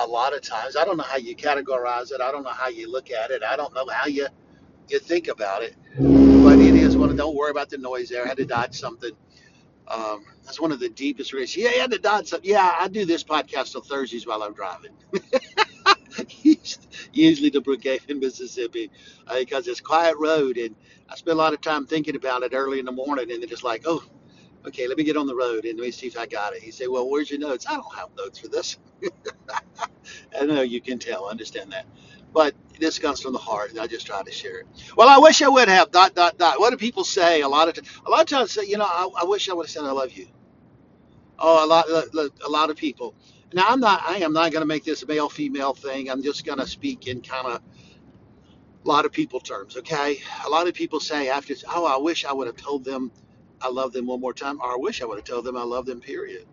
a 0.00 0.06
lot 0.06 0.34
of 0.34 0.42
times. 0.42 0.76
I 0.76 0.84
don't 0.84 0.96
know 0.96 1.04
how 1.04 1.16
you 1.18 1.36
categorize 1.36 2.12
it. 2.12 2.20
I 2.20 2.30
don't 2.32 2.44
know 2.44 2.50
how 2.50 2.68
you 2.68 2.90
look 2.90 3.10
at 3.10 3.30
it. 3.30 3.42
I 3.42 3.56
don't 3.56 3.74
know 3.74 3.86
how 3.90 4.06
you 4.06 4.28
you 4.88 4.98
think 4.98 5.28
about 5.28 5.62
it. 5.62 5.76
But 6.42 6.60
it 6.60 6.76
is 6.76 6.96
one 6.96 7.10
of, 7.10 7.16
don't 7.16 7.36
worry 7.36 7.50
about 7.50 7.70
the 7.70 7.78
noise 7.78 8.08
there. 8.10 8.24
I 8.24 8.28
had 8.28 8.38
to 8.38 8.46
dodge 8.46 8.78
something. 8.78 9.12
Um, 9.88 10.24
that's 10.50 10.60
one 10.60 10.72
of 10.72 10.80
the 10.80 10.88
deepest 10.90 11.32
risks. 11.32 11.56
Yeah, 11.56 11.86
to 11.86 11.98
dodge 11.98 12.28
something. 12.28 12.50
Yeah, 12.50 12.76
I 12.80 12.88
do 12.88 13.04
this 13.04 13.24
podcast 13.24 13.76
on 13.76 13.82
Thursdays 13.82 14.26
while 14.26 14.42
I'm 14.42 14.54
driving. 14.54 14.92
Usually 17.12 17.50
to 17.52 17.60
Brookhaven, 17.60 18.20
Mississippi, 18.20 18.90
uh, 19.28 19.36
because 19.38 19.68
it's 19.68 19.80
quiet 19.80 20.16
road. 20.18 20.58
And 20.58 20.76
I 21.08 21.16
spend 21.16 21.34
a 21.36 21.38
lot 21.42 21.54
of 21.54 21.60
time 21.60 21.86
thinking 21.86 22.16
about 22.16 22.42
it 22.42 22.52
early 22.54 22.80
in 22.80 22.86
the 22.86 22.92
morning. 22.92 23.30
And 23.32 23.42
then 23.42 23.50
it's 23.50 23.64
like, 23.64 23.84
oh, 23.86 24.02
okay, 24.66 24.88
let 24.88 24.98
me 24.98 25.04
get 25.04 25.16
on 25.16 25.26
the 25.26 25.36
road 25.36 25.66
and 25.66 25.78
let 25.78 25.86
me 25.86 25.92
see 25.92 26.08
if 26.08 26.18
I 26.18 26.26
got 26.26 26.54
it. 26.54 26.62
He 26.62 26.72
said, 26.72 26.88
well, 26.90 27.08
where's 27.10 27.30
your 27.30 27.40
notes? 27.40 27.66
I 27.68 27.74
don't 27.76 27.96
have 27.96 28.10
notes 28.18 28.38
for 28.40 28.48
this. 28.48 28.78
I 30.40 30.46
know 30.46 30.62
you 30.62 30.80
can 30.80 30.98
tell. 30.98 31.26
I 31.26 31.30
understand 31.32 31.72
that. 31.72 31.86
But 32.32 32.54
this 32.80 32.98
comes 32.98 33.20
from 33.22 33.32
the 33.34 33.38
heart, 33.40 33.70
and 33.70 33.80
I 33.80 33.86
just 33.88 34.06
try 34.06 34.22
to 34.22 34.32
share 34.32 34.60
it. 34.60 34.66
Well, 34.96 35.08
I 35.08 35.18
wish 35.18 35.42
I 35.42 35.48
would 35.48 35.68
have 35.68 35.90
dot 35.92 36.14
dot 36.14 36.38
dot. 36.38 36.60
What 36.60 36.70
do 36.70 36.76
people 36.78 37.04
say? 37.04 37.42
A 37.42 37.48
lot 37.48 37.68
of 37.68 37.74
t- 37.74 37.82
a 38.06 38.10
lot 38.10 38.22
of 38.22 38.28
times 38.28 38.52
say, 38.52 38.66
you 38.66 38.78
know, 38.78 38.84
I, 38.86 39.08
I 39.22 39.24
wish 39.24 39.48
I 39.50 39.54
would 39.54 39.66
have 39.66 39.70
said 39.72 39.84
I 39.84 39.92
love 39.92 40.12
you. 40.12 40.28
Oh, 41.40 41.64
a 41.64 41.68
lot 41.68 41.86
a 42.46 42.50
lot 42.50 42.70
of 42.70 42.76
people. 42.76 43.14
Now 43.54 43.66
I'm 43.68 43.80
not. 43.80 44.02
I 44.06 44.18
am 44.18 44.32
not 44.34 44.52
going 44.52 44.62
to 44.62 44.66
make 44.68 44.84
this 44.84 45.02
a 45.04 45.06
male 45.06 45.30
female 45.30 45.74
thing. 45.74 46.10
I'm 46.10 46.22
just 46.22 46.46
going 46.46 46.58
to 46.60 46.68
speak 46.68 47.08
in 47.08 47.22
kind 47.22 47.46
of 47.48 47.62
a 48.84 48.88
lot 48.88 49.06
of 49.06 49.12
people 49.12 49.40
terms. 49.40 49.76
Okay. 49.78 50.18
A 50.46 50.50
lot 50.50 50.68
of 50.68 50.74
people 50.74 51.00
say 51.00 51.30
after, 51.30 51.54
oh, 51.68 51.86
I 51.86 51.98
wish 52.02 52.24
I 52.24 52.32
would 52.32 52.48
have 52.48 52.56
told 52.56 52.84
them 52.84 53.12
I 53.62 53.70
love 53.70 53.92
them 53.92 54.06
one 54.06 54.20
more 54.20 54.34
time, 54.34 54.60
or 54.62 54.72
I 54.72 54.76
wish 54.78 55.02
I 55.02 55.06
would 55.06 55.18
have 55.18 55.24
told 55.26 55.44
them 55.46 55.56
I 55.56 55.64
love 55.64 55.86
them. 55.86 56.00
Period. 56.00 56.46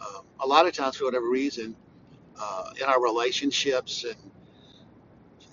Um, 0.00 0.24
a 0.40 0.46
lot 0.46 0.66
of 0.66 0.74
times, 0.74 0.96
for 0.96 1.04
whatever 1.06 1.28
reason, 1.30 1.76
uh, 2.40 2.70
in 2.80 2.84
our 2.84 3.02
relationships 3.02 4.04
and 4.04 4.16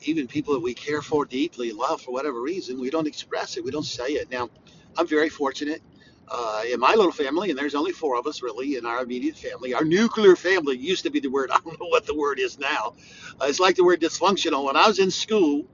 even 0.03 0.27
people 0.27 0.53
that 0.55 0.61
we 0.61 0.73
care 0.73 1.01
for 1.01 1.25
deeply, 1.25 1.71
love 1.71 2.01
for 2.01 2.11
whatever 2.11 2.41
reason, 2.41 2.79
we 2.79 2.89
don't 2.91 3.07
express 3.07 3.57
it. 3.57 3.63
We 3.63 3.71
don't 3.71 3.85
say 3.85 4.07
it. 4.13 4.31
Now, 4.31 4.49
I'm 4.97 5.07
very 5.07 5.29
fortunate 5.29 5.81
uh, 6.29 6.63
in 6.71 6.79
my 6.79 6.95
little 6.95 7.11
family, 7.11 7.49
and 7.51 7.59
there's 7.59 7.75
only 7.75 7.91
four 7.93 8.17
of 8.17 8.27
us 8.27 8.41
really 8.41 8.77
in 8.77 8.85
our 8.85 9.03
immediate 9.03 9.37
family. 9.37 9.73
Our 9.73 9.85
nuclear 9.85 10.35
family 10.35 10.77
used 10.77 11.03
to 11.03 11.09
be 11.11 11.19
the 11.19 11.29
word. 11.29 11.51
I 11.53 11.59
don't 11.59 11.79
know 11.79 11.87
what 11.87 12.05
the 12.05 12.15
word 12.15 12.39
is 12.39 12.59
now. 12.59 12.95
Uh, 13.41 13.45
it's 13.47 13.59
like 13.59 13.75
the 13.75 13.83
word 13.85 14.01
dysfunctional. 14.01 14.65
When 14.65 14.77
I 14.77 14.87
was 14.87 14.99
in 14.99 15.11
school, 15.11 15.65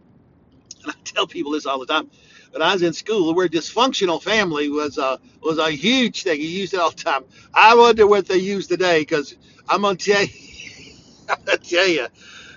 and 0.84 0.92
I 0.92 0.96
tell 1.06 1.28
people 1.28 1.54
this 1.54 1.66
all 1.66 1.80
the 1.80 1.86
time. 1.88 2.10
When 2.52 2.62
I 2.62 2.74
was 2.74 2.84
in 2.84 2.94
school, 2.94 3.28
the 3.28 3.34
word 3.34 3.52
dysfunctional 3.52 4.22
family 4.22 4.70
was 4.70 4.98
a 4.98 5.20
was 5.42 5.58
a 5.60 5.72
huge 5.72 6.24
thing. 6.24 6.42
You 6.42 6.48
used 6.48 6.74
it 6.74 6.80
all 6.82 6.92
the 6.92 6.98
time. 7.04 7.26
I 7.54 7.76
wonder 7.76 8.08
what 8.08 8.28
they 8.28 8.38
use 8.38 8.68
today 8.68 9.02
because 9.02 9.36
I'm 9.70 9.84
gonna 9.84 9.98
tell 9.98 10.24
you, 10.26 10.30
I'm 11.30 11.44
gonna 11.46 11.58
tell 11.60 11.88
you. 11.88 12.08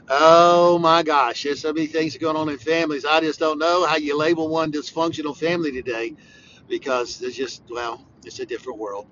Oh 0.08 0.78
my 0.78 1.02
gosh, 1.02 1.44
there's 1.44 1.62
so 1.62 1.72
many 1.72 1.88
things 1.88 2.16
going 2.18 2.36
on 2.36 2.48
in 2.50 2.58
families. 2.58 3.06
I 3.06 3.20
just 3.20 3.40
don't 3.40 3.58
know 3.58 3.86
how 3.86 3.96
you 3.96 4.18
label 4.18 4.48
one 4.48 4.72
dysfunctional 4.72 5.36
family 5.36 5.72
today. 5.72 6.14
Because 6.68 7.18
there's 7.18 7.36
just 7.36 7.62
well, 7.70 8.04
it's 8.24 8.40
a 8.40 8.46
different 8.46 8.78
world. 8.78 9.06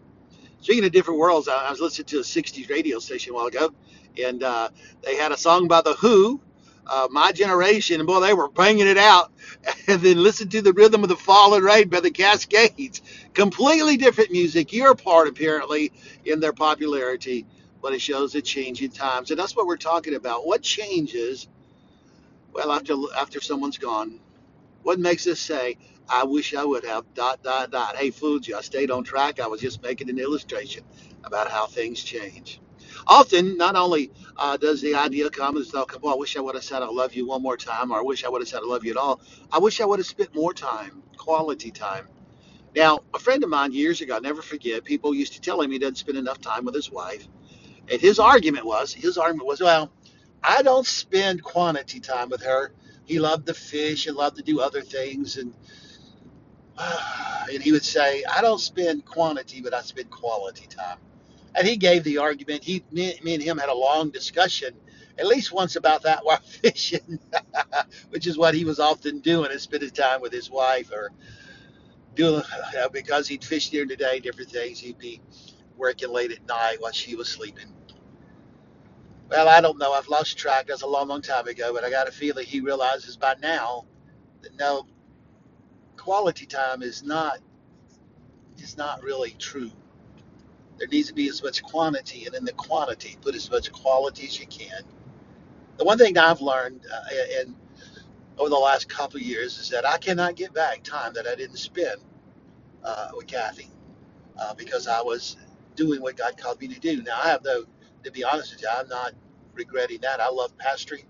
Speaking 0.61 0.85
of 0.85 0.93
different 0.93 1.19
worlds, 1.19 1.49
I, 1.49 1.71
was 1.71 1.81
listening 1.81 2.07
to 2.07 2.19
a 2.19 2.23
'60s 2.23 2.71
radio 2.71 2.99
station 2.99 3.33
a 3.33 3.37
while 3.37 3.47
ago, 3.47 3.73
and 4.23 4.43
uh, 4.43 4.71
they 5.03 5.17
had 5.17 5.33
a 5.33 5.37
song 5.37 5.69
by 5.69 5.83
the 5.83 5.95
Who, 5.95 6.41
uh, 6.87 7.09
"My 7.11 7.33
Generation," 7.33 8.01
and 8.01 8.07
boy, 8.07 8.21
they 8.21 8.35
were 8.35 8.49
banging 8.49 8.87
it 8.87 8.99
out. 8.99 9.33
And 9.89 10.01
then 10.01 10.23
listen 10.23 10.49
to 10.51 10.63
the 10.63 10.73
rhythm 10.73 11.03
of 11.03 11.09
the 11.09 11.17
falling 11.17 11.63
rain 11.63 11.89
by 11.89 12.01
the 12.01 12.11
Cascades. 12.11 13.03
Completely 13.35 13.97
different 13.97 14.31
music. 14.31 14.73
You're 14.73 14.93
a 14.93 14.97
part, 14.97 15.29
apparently, 15.29 15.93
in 16.25 16.41
their 16.41 16.53
popularity, 16.53 17.47
but 17.83 17.93
it 17.93 18.01
shows 18.01 18.35
a 18.37 18.43
change 18.43 18.83
in 18.83 18.91
times, 18.91 19.31
and 19.31 19.39
that's 19.39 19.57
what 19.57 19.67
we're 19.67 19.77
talking 19.77 20.15
about. 20.15 20.47
What 20.47 20.63
changes? 20.63 21.49
Well, 22.53 22.73
after 22.73 22.95
after 23.17 23.41
someone's 23.41 23.79
gone, 23.79 24.21
what 24.83 24.99
makes 24.99 25.27
us 25.27 25.41
say, 25.41 25.79
I 26.09 26.25
wish 26.25 26.55
I 26.55 26.65
would 26.65 26.85
have 26.87 27.05
dot 27.15 27.43
dot 27.43 27.73
dot. 27.73 27.97
Hey, 27.97 28.13
you. 28.49 28.57
I 28.57 28.63
stayed 28.63 28.91
on 28.91 29.05
track. 29.05 29.41
I 29.41 29.49
was 29.49 29.61
just 29.61 29.83
making 29.83 30.11
an 30.11 30.19
illustration 30.19 30.85
about 31.25 31.51
how 31.51 31.67
things 31.67 32.03
change. 32.03 32.61
Often, 33.09 33.59
not 33.59 33.77
only 33.77 34.13
uh, 34.37 34.57
does 34.57 34.81
the 34.83 34.95
idea 34.97 35.31
come 35.31 35.57
as 35.59 35.71
though, 35.71 35.87
well, 36.03 36.15
I 36.15 36.19
wish 36.19 36.37
I 36.37 36.41
would 36.41 36.55
have 36.55 36.65
said 36.65 36.83
I 36.83 36.87
love 36.89 37.15
you 37.15 37.27
one 37.29 37.43
more 37.43 37.57
time, 37.59 37.93
or 37.93 37.99
I 37.99 38.03
wish 38.03 38.25
I 38.25 38.31
would 38.31 38.43
have 38.43 38.49
said 38.49 38.61
I 38.65 38.67
love 38.69 38.85
you 38.85 38.93
at 38.93 38.99
all. 38.99 39.21
I 39.53 39.59
wish 39.59 39.81
I 39.81 39.87
would 39.87 39.99
have 40.01 40.07
spent 40.07 40.35
more 40.35 40.55
time, 40.55 41.03
quality 41.17 41.71
time. 41.73 42.09
Now, 42.77 43.01
a 43.15 43.19
friend 43.21 43.45
of 43.45 43.51
mine 43.51 43.73
years 43.73 44.01
ago, 44.01 44.17
I'll 44.17 44.23
never 44.23 44.43
forget, 44.43 44.85
people 44.85 45.15
used 45.15 45.35
to 45.35 45.43
tell 45.43 45.61
him 45.63 45.73
he 45.73 45.79
doesn't 45.81 45.97
spend 45.99 46.19
enough 46.19 46.41
time 46.41 46.65
with 46.65 46.75
his 46.75 46.91
wife. 46.91 47.27
And 47.91 48.01
his 48.01 48.19
argument 48.19 48.67
was, 48.67 48.93
his 48.95 49.19
argument 49.19 49.49
was, 49.49 49.61
well, 49.61 49.93
I 50.43 50.63
don't 50.63 50.87
spend 50.87 51.43
quantity 51.43 52.01
time 52.01 52.31
with 52.31 52.43
her. 52.45 52.73
He 53.05 53.19
loved 53.21 53.47
to 53.47 53.55
fish 53.55 54.07
and 54.07 54.17
loved 54.17 54.37
to 54.39 54.43
do 54.43 54.61
other 54.61 54.83
things, 54.83 55.37
and 55.37 55.55
and 57.53 57.63
he 57.63 57.73
would 57.73 57.85
say, 57.85 58.25
I 58.25 58.41
don't 58.41 58.61
spend 58.61 59.05
quantity, 59.05 59.61
but 59.61 59.75
I 59.75 59.83
spend 59.83 60.11
quality 60.11 60.67
time. 60.67 60.99
And 61.55 61.67
he 61.67 61.77
gave 61.77 62.05
the 62.05 62.19
argument. 62.19 62.65
He, 62.65 62.85
me, 62.91 63.19
me 63.23 63.35
and 63.35 63.43
him 63.43 63.59
had 63.59 63.69
a 63.69 63.75
long 63.75 64.11
discussion, 64.11 64.75
at 65.19 65.27
least 65.27 65.53
once 65.53 65.77
about 65.77 66.03
that 66.03 66.21
while 66.25 66.41
fishing, 66.41 67.19
which 68.11 68.27
is 68.27 68.39
what 68.39 68.55
he 68.55 68.65
was 68.65 68.81
often 68.81 69.21
doing, 69.21 69.51
is 69.51 69.63
spending 69.63 69.91
time 69.91 70.21
with 70.21 70.33
his 70.33 70.51
wife 70.51 70.91
or 70.93 71.11
doing, 72.15 72.43
uh, 72.79 72.89
because 72.89 73.29
he'd 73.29 73.45
fish 73.45 73.71
during 73.71 73.89
the 73.89 73.97
day, 73.97 74.21
different 74.21 74.51
things. 74.51 74.81
He'd 74.81 74.99
be 74.99 75.21
working 75.77 76.11
late 76.11 76.33
at 76.33 76.47
night 76.47 76.77
while 76.81 76.93
she 76.93 77.17
was 77.17 77.29
sleeping. 77.29 77.73
Well, 79.31 79.49
I 79.49 79.61
don't 79.61 79.79
know. 79.79 79.93
I've 79.93 80.09
lost 80.09 80.39
track. 80.39 80.67
That's 80.69 80.83
a 80.83 80.87
long, 80.87 81.09
long 81.09 81.23
time 81.23 81.49
ago, 81.49 81.73
but 81.75 81.85
I 81.85 81.91
got 81.91 82.09
a 82.09 82.13
feeling 82.13 82.47
he 82.47 82.61
realizes 82.61 83.17
by 83.17 83.35
now 83.43 83.87
that 84.43 84.57
no, 84.59 84.87
quality 86.05 86.47
time 86.47 86.83
is 86.83 87.03
not 87.05 87.39
is 88.59 88.77
not 88.79 89.03
really 89.03 89.33
true 89.39 89.71
There 90.79 90.89
needs 90.89 91.09
to 91.09 91.15
be 91.15 91.29
as 91.31 91.43
much 91.45 91.63
quantity, 91.65 92.27
and 92.27 92.37
in 92.37 92.47
the 92.47 92.53
quantity, 92.55 93.19
put 93.23 93.37
as 93.37 93.51
much 93.51 93.73
quality 93.73 94.27
as 94.27 94.41
you 94.41 94.47
can. 94.49 94.83
The 95.79 95.85
one 95.85 95.99
thing 95.99 96.19
I've 96.19 96.41
learned 96.43 96.87
uh, 96.93 97.43
in 97.43 97.57
over 98.39 98.51
the 98.51 98.57
last 98.57 98.89
couple 98.89 99.19
of 99.19 99.25
years 99.25 99.59
is 99.59 99.71
that 99.71 99.87
I 99.87 99.99
cannot 99.99 100.37
get 100.37 100.55
back 100.55 100.83
time 100.85 101.15
that 101.15 101.27
I 101.27 101.35
didn't 101.37 101.59
spend 101.59 102.01
uh, 102.85 103.11
with 103.17 103.27
Kathy 103.29 103.69
uh, 104.41 104.55
because 104.55 104.89
I 104.89 105.03
was 105.03 105.37
doing 105.77 106.03
what 106.03 106.17
God 106.17 106.37
called 106.39 106.61
me 106.61 106.69
to 106.69 106.81
do. 106.81 107.03
Now 107.03 107.19
I 107.23 107.29
have 107.29 107.45
no, 107.45 107.65
to 108.05 108.13
be 108.13 108.25
honest 108.25 108.53
with 108.55 108.63
you, 108.63 108.69
I'm 108.73 108.89
not 108.89 109.15
regretting 109.55 110.01
that. 110.03 110.21
I 110.21 110.29
love 110.31 110.53
pastoring. 110.59 111.05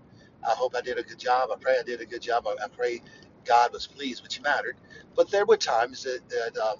I 0.47 0.51
hope 0.51 0.75
I 0.75 0.81
did 0.81 0.99
a 0.99 1.03
good 1.03 1.19
job. 1.19 1.49
I 1.53 1.57
pray 1.59 1.77
I 1.79 1.83
did 1.83 2.01
a 2.01 2.05
good 2.05 2.21
job. 2.21 2.47
I, 2.47 2.65
I 2.65 2.69
pray 2.69 3.01
God 3.45 3.73
was 3.73 3.87
pleased, 3.87 4.23
which 4.23 4.41
mattered. 4.41 4.77
But 5.15 5.31
there 5.31 5.45
were 5.45 5.57
times 5.57 6.03
that, 6.03 6.21
that 6.29 6.57
um, 6.61 6.77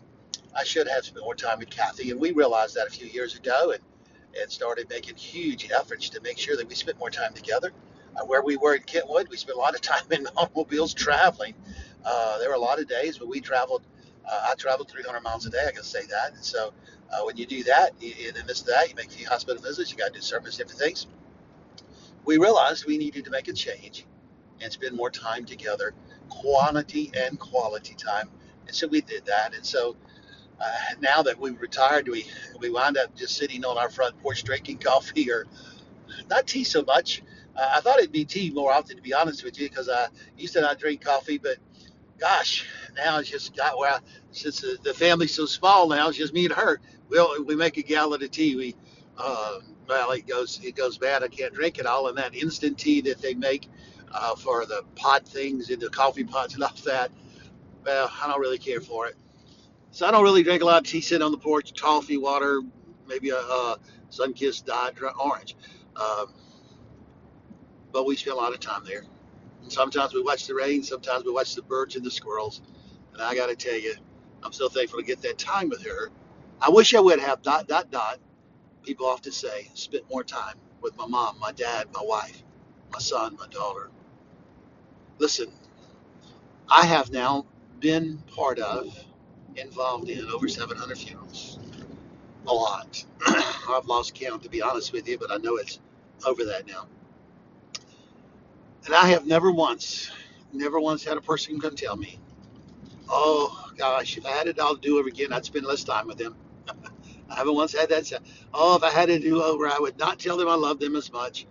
I 0.56 0.64
should 0.64 0.88
have 0.88 1.06
spent 1.06 1.24
more 1.26 1.36
time 1.36 1.60
with 1.60 1.70
Kathy, 1.70 2.12
and 2.12 2.20
we 2.20 2.32
realized 2.32 2.76
that 2.76 2.88
a 2.88 2.92
few 2.92 3.08
years 3.08 3.36
ago, 3.36 3.72
and 3.72 3.82
and 4.40 4.52
started 4.52 4.90
making 4.90 5.16
huge 5.16 5.70
efforts 5.72 6.10
to 6.10 6.22
make 6.22 6.38
sure 6.38 6.58
that 6.58 6.68
we 6.68 6.76
spent 6.76 6.98
more 7.00 7.10
time 7.10 7.34
together. 7.34 7.72
Uh, 8.16 8.26
where 8.26 8.44
we 8.44 8.58
were 8.58 8.76
in 8.76 8.82
Kentwood, 8.84 9.28
we 9.30 9.38
spent 9.38 9.58
a 9.58 9.62
lot 9.62 9.76
of 9.76 9.82
time 9.82 10.04
in 10.12 10.28
automobiles 10.38 10.94
traveling. 10.94 11.54
Uh, 12.06 12.38
there 12.40 12.50
were 12.50 12.56
a 12.56 12.60
lot 12.60 12.80
of 12.80 12.88
days 12.88 13.20
when 13.20 13.30
we 13.30 13.40
traveled. 13.40 13.84
Uh, 14.30 14.48
I 14.50 14.56
traveled 14.56 14.90
300 14.90 15.22
miles 15.22 15.46
a 15.46 15.50
day. 15.50 15.66
I 15.68 15.72
can 15.72 15.84
say 15.84 16.06
that. 16.08 16.34
And 16.34 16.44
so 16.44 16.74
uh, 17.12 17.22
when 17.24 17.38
you 17.38 17.46
do 17.46 17.64
that, 17.64 17.92
in 18.02 18.34
the 18.36 18.44
midst 18.46 18.62
of 18.62 18.68
that, 18.68 18.90
you 18.90 18.96
make 18.96 19.08
a 19.08 19.12
few 19.12 19.28
hospital 19.28 19.62
visits. 19.62 19.92
You 19.92 19.98
got 19.98 20.14
to 20.14 20.14
do 20.14 20.22
sermons, 20.22 20.58
different 20.58 20.80
things. 20.80 21.08
We 22.26 22.38
realized 22.38 22.86
we 22.86 22.98
needed 22.98 23.26
to 23.26 23.32
make 23.32 23.48
a 23.48 23.54
change 23.54 24.06
and 24.64 24.72
spend 24.72 24.96
more 24.96 25.12
time 25.12 25.46
together, 25.46 25.94
quantity 26.30 27.12
and 27.16 27.40
quality 27.40 27.96
time. 27.96 28.30
And 28.68 28.76
so 28.76 28.88
we 28.88 29.02
did 29.02 29.26
that. 29.26 29.54
And 29.54 29.66
so 29.66 29.96
uh, 30.60 30.72
now 31.00 31.22
that 31.24 31.40
we've 31.40 31.60
retired, 31.60 32.08
we 32.08 32.26
we 32.60 32.70
wind 32.70 32.98
up 32.98 33.16
just 33.16 33.36
sitting 33.36 33.66
on 33.66 33.78
our 33.78 33.90
front 33.90 34.20
porch 34.22 34.44
drinking 34.44 34.78
coffee 34.80 35.32
or 35.32 35.46
not 36.30 36.48
tea 36.48 36.64
so 36.64 36.84
much. 36.84 37.22
Uh, 37.56 37.74
I 37.76 37.82
thought 37.82 38.00
it'd 38.00 38.12
be 38.12 38.26
tea 38.26 38.50
more 38.50 38.72
often, 38.72 38.96
to 38.96 39.02
be 39.02 39.14
honest 39.14 39.44
with 39.44 39.60
you, 39.60 39.70
because 39.70 39.90
I 39.90 40.08
used 40.38 40.54
to 40.54 40.62
not 40.62 40.80
drink 40.80 41.04
coffee, 41.04 41.38
but 41.38 41.58
gosh, 42.20 42.66
now 42.96 43.20
it's 43.20 43.30
just 43.30 43.56
got 43.56 43.78
where 43.78 43.92
I, 43.92 44.00
since 44.32 44.62
the, 44.62 44.78
the 44.82 44.94
family's 44.94 45.34
so 45.36 45.46
small 45.46 45.88
now, 45.88 46.10
it's 46.10 46.18
just 46.18 46.34
me 46.34 46.46
and 46.46 46.54
her. 46.54 46.80
We'll, 47.10 47.44
we 47.44 47.56
make 47.56 47.78
a 47.78 47.84
gallon 47.84 48.24
of 48.24 48.32
tea. 48.32 48.56
We 48.56 48.76
uh, 49.18 49.60
well, 49.88 50.12
it 50.12 50.28
goes 50.28 50.60
it 50.64 50.76
goes 50.76 50.98
bad. 50.98 51.24
I 51.24 51.28
can't 51.28 51.54
drink 51.54 51.78
it 51.78 51.86
all, 51.86 52.08
and 52.08 52.18
that 52.18 52.36
instant 52.36 52.78
tea 52.78 53.02
that 53.02 53.22
they 53.22 53.34
make 53.34 53.70
uh, 54.14 54.36
for 54.36 54.66
the 54.66 54.84
pot 54.96 55.28
things 55.28 55.70
in 55.70 55.80
the 55.80 55.90
coffee 55.90 56.24
pots 56.24 56.56
and 56.56 56.64
all 56.64 56.72
that. 56.86 57.12
Well, 57.86 58.12
I 58.22 58.28
don't 58.28 58.42
really 58.42 58.58
care 58.60 58.82
for 58.82 59.08
it. 59.08 59.16
So 59.92 60.08
I 60.08 60.12
don't 60.12 60.24
really 60.24 60.44
drink 60.44 60.62
a 60.64 60.66
lot 60.66 60.82
of 60.82 60.88
tea 60.88 61.02
sitting 61.02 61.24
on 61.24 61.32
the 61.32 61.38
porch, 61.38 61.80
coffee, 61.80 62.18
water, 62.18 62.62
maybe 63.08 63.30
a, 63.32 63.38
a 63.38 63.78
Sunkist 64.12 64.66
diet 64.66 64.96
orange. 65.20 65.56
Um, 65.96 66.34
but 67.92 68.06
we 68.06 68.16
spend 68.16 68.36
a 68.38 68.40
lot 68.40 68.54
of 68.54 68.60
time 68.60 68.84
there. 68.86 69.04
And 69.64 69.72
sometimes 69.72 70.14
we 70.14 70.22
watch 70.24 70.48
the 70.48 70.56
rain, 70.56 70.84
sometimes 70.84 71.26
we 71.26 71.32
watch 71.34 71.56
the 71.56 71.64
birds 71.64 71.96
and 71.96 72.06
the 72.06 72.12
squirrels. 72.12 72.62
And 73.14 73.22
I 73.22 73.36
got 73.36 73.48
to 73.50 73.56
tell 73.56 73.78
you, 73.80 73.96
I'm 74.44 74.54
so 74.54 74.70
thankful 74.70 75.00
to 75.00 75.06
get 75.06 75.22
that 75.24 75.38
time 75.38 75.70
with 75.70 75.84
her. 75.86 76.12
I 76.62 76.70
wish 76.70 76.96
I 76.96 77.00
would 77.02 77.20
have 77.20 77.42
dot, 77.42 77.68
dot, 77.68 77.92
dot. 77.92 78.20
People 78.84 79.08
often 79.08 79.32
say, 79.32 79.70
spent 79.76 80.06
more 80.12 80.24
time 80.24 80.56
with 80.82 80.98
my 80.98 81.08
mom, 81.08 81.40
my 81.40 81.52
dad, 81.54 81.88
my 81.94 82.04
wife, 82.04 82.44
my 82.92 83.00
son, 83.00 83.38
my 83.40 83.48
daughter. 83.48 83.90
Listen, 85.20 85.48
I 86.70 86.86
have 86.86 87.12
now 87.12 87.46
been 87.80 88.18
part 88.36 88.60
of, 88.60 88.98
involved 89.56 90.10
in 90.10 90.26
over 90.30 90.48
700 90.48 90.98
funerals. 90.98 91.60
A 92.48 92.54
lot. 92.54 93.04
I've 93.28 93.86
lost 93.86 94.16
count, 94.16 94.44
to 94.44 94.50
be 94.50 94.62
honest 94.62 94.92
with 94.92 95.08
you, 95.08 95.18
but 95.18 95.32
I 95.32 95.38
know 95.38 95.58
it's 95.58 95.80
over 96.26 96.46
that 96.46 96.68
now. 96.68 96.88
And 98.86 98.96
I 98.96 99.08
have 99.10 99.26
never 99.26 99.52
once, 99.52 100.12
never 100.52 100.80
once 100.80 101.04
had 101.04 101.18
a 101.18 101.22
person 101.22 101.60
come 101.60 101.76
tell 101.76 101.96
me, 101.96 102.20
oh 103.10 103.72
gosh, 103.78 104.18
if 104.18 104.26
I 104.26 104.32
had 104.32 104.48
it 104.48 104.60
all 104.60 104.76
to 104.76 104.82
do 104.82 105.00
over 105.00 105.08
again, 105.08 105.32
I'd 105.32 105.46
spend 105.46 105.66
less 105.66 105.84
time 105.84 106.08
with 106.08 106.18
them. 106.18 106.36
I 107.30 107.36
haven't 107.36 107.56
once 107.56 107.78
had 107.78 107.90
that 107.90 108.12
oh, 108.54 108.76
if 108.76 108.84
I 108.84 108.90
had 108.90 109.08
to 109.08 109.20
do 109.20 109.42
over, 109.42 109.68
I 109.68 109.78
would 109.80 109.98
not 109.98 110.20
tell 110.20 110.38
them 110.38 110.50
I 110.50 110.56
love 110.56 110.80
them 110.80 110.96
as 110.96 111.12
much. 111.12 111.46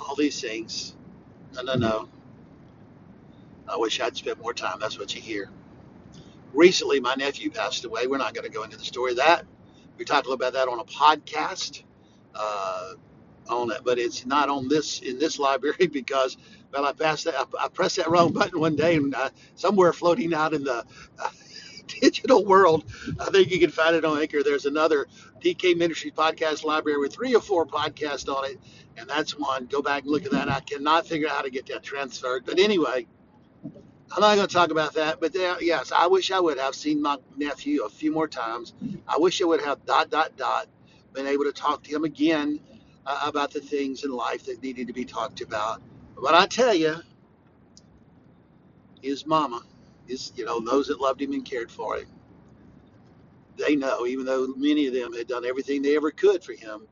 All 0.00 0.16
these 0.16 0.40
things. 0.40 0.96
No, 1.54 1.62
no, 1.62 1.74
no. 1.74 2.08
I 3.72 3.76
wish 3.76 4.00
I'd 4.00 4.16
spent 4.16 4.40
more 4.40 4.52
time. 4.52 4.78
That's 4.80 4.98
what 4.98 5.14
you 5.14 5.20
hear. 5.20 5.48
Recently, 6.52 7.00
my 7.00 7.14
nephew 7.14 7.50
passed 7.50 7.84
away. 7.84 8.06
We're 8.06 8.18
not 8.18 8.34
going 8.34 8.44
to 8.44 8.50
go 8.50 8.62
into 8.62 8.76
the 8.76 8.84
story 8.84 9.12
of 9.12 9.18
that. 9.18 9.46
We 9.96 10.04
talked 10.04 10.26
a 10.26 10.30
little 10.30 10.38
bit 10.38 10.48
about 10.48 10.66
that 10.66 10.70
on 10.70 10.80
a 10.80 10.84
podcast. 10.84 11.82
Uh, 12.34 12.94
on 13.48 13.70
it, 13.72 13.80
but 13.84 13.98
it's 13.98 14.24
not 14.24 14.48
on 14.48 14.68
this 14.68 15.00
in 15.00 15.18
this 15.18 15.38
library 15.38 15.86
because 15.92 16.36
well, 16.72 16.84
I 16.84 16.92
passed 16.92 17.24
that 17.24 17.34
I, 17.34 17.64
I 17.64 17.68
pressed 17.68 17.96
that 17.96 18.08
wrong 18.10 18.32
button 18.32 18.60
one 18.60 18.76
day 18.76 18.96
and 18.96 19.14
uh, 19.14 19.30
somewhere 19.56 19.92
floating 19.92 20.32
out 20.32 20.54
in 20.54 20.64
the 20.64 20.84
uh, 21.18 21.30
digital 22.00 22.44
world, 22.44 22.84
I 23.20 23.26
think 23.26 23.50
you 23.50 23.58
can 23.58 23.70
find 23.70 23.94
it 23.96 24.04
on 24.04 24.20
Anchor. 24.20 24.42
There's 24.42 24.66
another 24.66 25.06
DK 25.42 25.76
Ministries 25.76 26.14
podcast 26.14 26.64
library 26.64 26.98
with 26.98 27.12
three 27.12 27.34
or 27.34 27.40
four 27.40 27.66
podcasts 27.66 28.32
on 28.34 28.50
it, 28.50 28.58
and 28.96 29.08
that's 29.08 29.38
one. 29.38 29.66
Go 29.66 29.82
back 29.82 30.04
and 30.04 30.12
look 30.12 30.24
at 30.24 30.32
that. 30.32 30.48
I 30.48 30.60
cannot 30.60 31.06
figure 31.06 31.28
out 31.28 31.36
how 31.36 31.42
to 31.42 31.50
get 31.50 31.66
that 31.66 31.82
transferred, 31.82 32.44
but 32.46 32.58
anyway. 32.58 33.06
I'm 34.14 34.22
not 34.22 34.36
going 34.36 34.48
to 34.48 34.54
talk 34.54 34.72
about 34.72 34.94
that, 34.94 35.20
but 35.20 35.32
there, 35.34 35.62
yes, 35.62 35.92
I 35.92 36.08
wish 36.08 36.32
I 36.32 36.40
would 36.40 36.58
have 36.58 36.74
seen 36.74 37.02
my 37.02 37.18
nephew 37.36 37.84
a 37.84 37.90
few 37.90 38.12
more 38.12 38.28
times. 38.28 38.74
I 39.08 39.18
wish 39.18 39.42
I 39.42 39.46
would 39.46 39.62
have 39.62 39.84
dot 39.86 40.10
dot 40.10 40.36
dot 40.36 40.68
been 41.14 41.28
able 41.28 41.44
to 41.44 41.52
talk 41.52 41.84
to 41.84 41.90
him 41.94 42.04
again 42.04 42.60
uh, 43.06 43.24
about 43.26 43.52
the 43.52 43.60
things 43.60 44.04
in 44.04 44.12
life 44.12 44.46
that 44.46 44.62
needed 44.62 44.88
to 44.88 44.94
be 44.94 45.04
talked 45.06 45.42
about. 45.42 45.82
But 46.20 46.34
I 46.34 46.46
tell 46.46 46.74
you, 46.74 46.96
his 49.02 49.26
mama, 49.26 49.62
his 50.08 50.32
you 50.36 50.44
know 50.46 50.60
those 50.60 50.88
that 50.88 51.00
loved 51.00 51.22
him 51.22 51.32
and 51.32 51.44
cared 51.44 51.70
for 51.70 51.96
him, 51.98 52.08
they 53.58 53.76
know. 53.76 54.06
Even 54.06 54.26
though 54.26 54.48
many 54.56 54.86
of 54.88 54.94
them 54.94 55.14
had 55.14 55.28
done 55.28 55.44
everything 55.46 55.82
they 55.82 55.96
ever 55.96 56.10
could 56.12 56.44
for 56.44 56.54
him, 56.54 56.88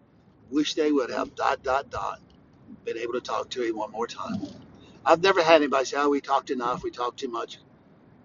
wish 0.50 0.74
they 0.74 0.92
would 0.92 1.10
have 1.10 1.34
dot 1.36 1.62
dot 1.62 1.90
dot 1.90 2.20
been 2.84 2.98
able 2.98 3.14
to 3.14 3.22
talk 3.22 3.50
to 3.50 3.62
him 3.62 3.78
one 3.78 3.92
more 3.92 4.08
time. 4.08 4.49
I've 5.04 5.22
never 5.22 5.42
had 5.42 5.56
anybody 5.56 5.86
say, 5.86 5.98
"Oh, 5.98 6.10
we 6.10 6.20
talked 6.22 6.50
enough. 6.50 6.82
We 6.84 6.90
talked 6.90 7.20
too 7.20 7.28
much." 7.30 7.58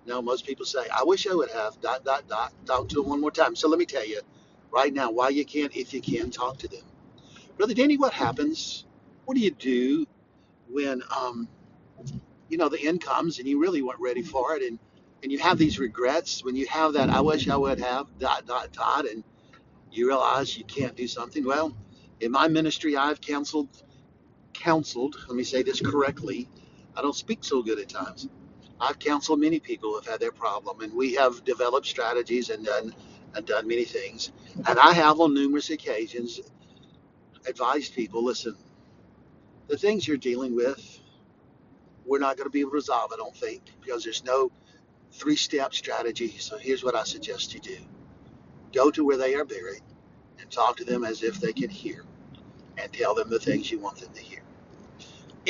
No, 0.08 0.22
most 0.24 0.46
people 0.48 0.66
say, 0.66 0.82
I 0.96 1.04
wish 1.06 1.28
I 1.28 1.36
would 1.36 1.52
have 1.52 1.80
dot 1.82 2.06
dot 2.06 2.28
dot 2.28 2.54
talk 2.66 2.90
to 2.90 2.98
them 3.02 3.10
one 3.10 3.22
more 3.22 3.32
time. 3.32 3.56
So 3.56 3.70
let 3.70 3.80
me 3.80 3.86
tell 3.86 4.06
you 4.06 4.22
right 4.72 4.94
now 4.94 5.12
why 5.12 5.30
you 5.30 5.46
can't, 5.46 5.76
if 5.78 5.94
you 5.94 6.02
can, 6.02 6.32
talk 6.32 6.58
to 6.60 6.70
them. 6.70 6.84
Brother 7.58 7.74
Danny, 7.76 7.98
what 7.98 8.14
happens? 8.14 8.86
What 9.26 9.36
do 9.36 9.42
you 9.42 9.52
do 9.52 10.06
when 10.70 11.04
um, 11.16 11.50
you 12.50 12.58
know 12.58 12.70
the 12.70 12.88
end 12.88 13.02
comes 13.02 13.40
and 13.40 13.48
you 13.48 13.60
really 13.62 13.82
weren't 13.82 14.02
ready 14.02 14.24
for 14.24 14.56
it 14.56 14.64
and 14.64 14.80
and 15.24 15.32
you 15.32 15.40
have 15.40 15.58
these 15.58 15.80
regrets 15.80 16.44
when 16.46 16.56
you 16.56 16.68
have 16.68 16.94
that 16.94 17.10
I 17.10 17.22
wish 17.22 17.50
I 17.50 17.58
would 17.58 17.80
have 17.80 18.08
dot 18.20 18.46
dot 18.48 18.74
dot 18.74 19.06
and 19.08 19.24
you 19.92 20.08
realize 20.08 20.58
you 20.58 20.66
can't 20.66 20.96
do 20.96 21.08
something? 21.08 21.46
Well, 21.46 21.76
in 22.22 22.32
my 22.32 22.48
ministry 22.50 22.98
I've 22.98 23.22
counseled 23.22 23.70
counseled, 24.56 25.18
let 25.28 25.38
me 25.38 25.44
say 25.44 25.64
this 25.64 25.82
correctly. 25.82 26.50
I 26.98 27.02
don't 27.04 27.16
speak 27.16 27.44
so 27.44 27.64
good 27.64 27.80
at 27.80 27.90
times. 27.90 28.30
I've 28.82 29.00
counseled 29.00 29.40
many 29.42 29.60
people 29.60 29.92
who 29.92 29.98
have 29.98 30.08
had 30.08 30.20
their 30.22 30.32
problem, 30.34 30.82
and 30.82 30.94
we 30.94 31.14
have 31.16 31.44
developed 31.46 31.88
strategies 31.88 32.50
and 32.52 32.66
done 32.66 32.96
and 33.36 33.46
done 33.46 33.68
many 33.68 33.86
things. 33.86 34.32
And 34.68 34.80
I 34.80 34.94
have 34.94 35.20
on 35.22 35.34
numerous 35.34 35.70
occasions 35.72 36.42
advised 37.48 37.96
people, 37.96 38.24
listen, 38.24 38.56
the 39.68 39.78
things 39.78 40.08
you're 40.08 40.18
dealing 40.18 40.56
with, 40.56 41.00
we're 42.06 42.20
not 42.20 42.38
going 42.38 42.48
to 42.48 42.52
be 42.52 42.62
able 42.62 42.72
to 42.72 42.76
resolve, 42.76 43.12
I 43.14 43.18
don't 43.18 43.36
think, 43.36 43.64
because 43.82 44.04
there's 44.04 44.24
no 44.26 44.52
three-step 45.14 45.74
strategy. 45.74 46.36
So 46.40 46.58
here's 46.58 46.84
what 46.84 46.96
I 46.96 47.04
suggest 47.04 47.54
you 47.54 47.62
do. 47.62 47.78
Go 48.74 48.92
to 48.92 49.06
where 49.06 49.18
they 49.18 49.36
are 49.36 49.46
buried 49.46 49.82
and 50.40 50.52
talk 50.52 50.78
to 50.78 50.86
them 50.86 51.06
as 51.06 51.24
if 51.24 51.42
they 51.42 51.54
can 51.54 51.70
hear 51.70 52.06
and 52.78 52.94
tell 52.94 53.16
them 53.16 53.30
the 53.30 53.40
things 53.40 53.72
you 53.72 53.80
want 53.80 54.00
them 54.00 54.14
to 54.14 54.22
hear. 54.22 54.42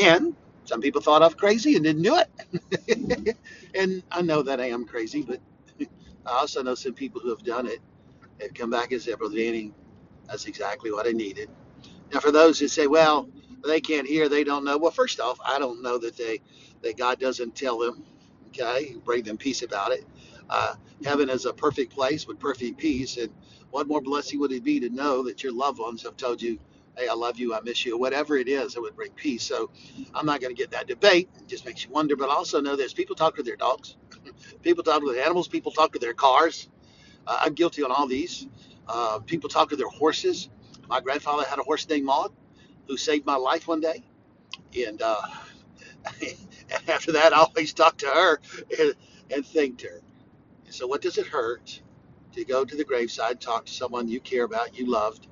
And 0.01 0.35
some 0.65 0.81
people 0.81 1.01
thought 1.01 1.23
I 1.23 1.27
was 1.27 1.35
crazy 1.35 1.75
and 1.75 1.85
didn't 1.85 2.03
do 2.03 2.17
it. 2.17 3.37
and 3.75 4.03
I 4.11 4.21
know 4.23 4.43
that 4.43 4.61
I 4.61 4.69
am 4.69 4.85
crazy, 4.85 5.23
but 5.23 5.41
I 6.27 6.31
also 6.31 6.63
know 6.63 6.75
some 6.75 6.93
people 6.93 7.21
who 7.21 7.29
have 7.29 7.43
done 7.43 7.67
it 7.67 7.79
have 8.41 8.53
come 8.53 8.71
back 8.71 8.91
and 8.93 9.01
said, 9.01 9.19
Brother 9.19 9.37
Danny, 9.37 9.73
that's 10.27 10.45
exactly 10.47 10.91
what 10.91 11.07
I 11.07 11.11
needed. 11.11 11.49
Now, 12.13 12.21
for 12.21 12.31
those 12.31 12.59
who 12.59 12.69
say, 12.69 12.87
well, 12.87 13.29
they 13.65 13.81
can't 13.81 14.07
hear, 14.07 14.29
they 14.29 14.45
don't 14.45 14.65
know. 14.65 14.77
Well, 14.79 14.91
first 14.91 15.19
off, 15.21 15.39
I 15.45 15.59
don't 15.59 15.83
know 15.83 15.99
that 15.99 16.17
they 16.17 16.41
that 16.83 16.97
God 16.97 17.19
doesn't 17.19 17.55
tell 17.55 17.79
them, 17.79 18.05
okay, 18.49 18.95
bring 19.05 19.23
them 19.23 19.37
peace 19.37 19.63
about 19.63 19.91
it. 19.91 20.05
Uh, 20.49 20.75
heaven 21.05 21.29
is 21.29 21.45
a 21.45 21.53
perfect 21.53 21.93
place 21.93 22.27
with 22.27 22.39
perfect 22.39 22.79
peace, 22.79 23.17
and 23.17 23.31
what 23.71 23.87
more 23.89 24.01
blessing 24.01 24.39
would 24.39 24.53
it 24.53 24.63
be 24.63 24.79
to 24.79 24.89
know 24.89 25.23
that 25.25 25.43
your 25.43 25.53
loved 25.53 25.79
ones 25.79 26.03
have 26.03 26.17
told 26.17 26.41
you, 26.41 26.59
"Hey, 26.97 27.07
I 27.09 27.13
love 27.13 27.39
you, 27.39 27.53
I 27.55 27.61
miss 27.61 27.85
you," 27.85 27.97
whatever 27.97 28.37
it 28.37 28.47
is 28.49 28.75
it 28.75 28.81
would 28.81 28.95
bring 28.95 29.11
peace. 29.13 29.43
So, 29.43 29.71
I'm 30.15 30.25
not 30.25 30.41
going 30.41 30.55
to 30.55 30.59
get 30.61 30.71
that 30.71 30.87
debate. 30.87 31.29
It 31.39 31.47
just 31.47 31.65
makes 31.65 31.85
you 31.85 31.91
wonder. 31.91 32.15
But 32.15 32.29
I 32.29 32.33
also 32.35 32.61
know 32.61 32.75
this: 32.75 32.93
people 32.93 33.15
talk 33.15 33.35
to 33.37 33.43
their 33.43 33.57
dogs, 33.57 33.97
people 34.63 34.83
talk 34.83 35.01
to 35.01 35.13
their 35.13 35.23
animals, 35.25 35.47
people 35.49 35.71
talk 35.71 35.93
to 35.93 35.99
their 35.99 36.15
cars. 36.15 36.69
Uh, 37.27 37.39
I'm 37.41 37.53
guilty 37.55 37.83
on 37.83 37.91
all 37.91 38.07
these. 38.07 38.47
Uh, 38.87 39.19
people 39.19 39.49
talk 39.49 39.69
to 39.69 39.75
their 39.77 39.89
horses. 39.89 40.49
My 40.89 41.01
grandfather 41.01 41.45
had 41.45 41.59
a 41.59 41.63
horse 41.63 41.87
named 41.89 42.05
Maud 42.05 42.33
who 42.87 42.97
saved 42.97 43.25
my 43.25 43.35
life 43.37 43.67
one 43.67 43.81
day. 43.81 44.03
And, 44.87 45.01
uh, 45.01 45.21
after 46.89 47.13
that, 47.13 47.33
I 47.33 47.37
always 47.39 47.73
talk 47.73 47.97
to 47.99 48.07
her 48.07 48.39
and, 48.79 48.95
and 49.31 49.45
thanked 49.45 49.83
her. 49.83 50.01
So, 50.69 50.87
what 50.87 51.01
does 51.01 51.17
it 51.17 51.27
hurt 51.27 51.81
to 52.33 52.45
go 52.45 52.65
to 52.65 52.75
the 52.77 52.83
graveside, 52.85 53.41
talk 53.41 53.65
to 53.67 53.73
someone 53.73 54.07
you 54.07 54.21
care 54.21 54.45
about, 54.45 54.77
you 54.77 54.87
loved, 54.89 55.27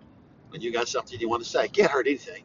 when 0.53 0.62
you 0.62 0.72
got 0.72 0.88
something 0.88 1.19
you 1.19 1.27
want 1.27 1.43
to 1.43 1.50
say? 1.50 1.67
Can't 1.67 1.89
hurt 1.89 2.05
anything. 2.07 2.43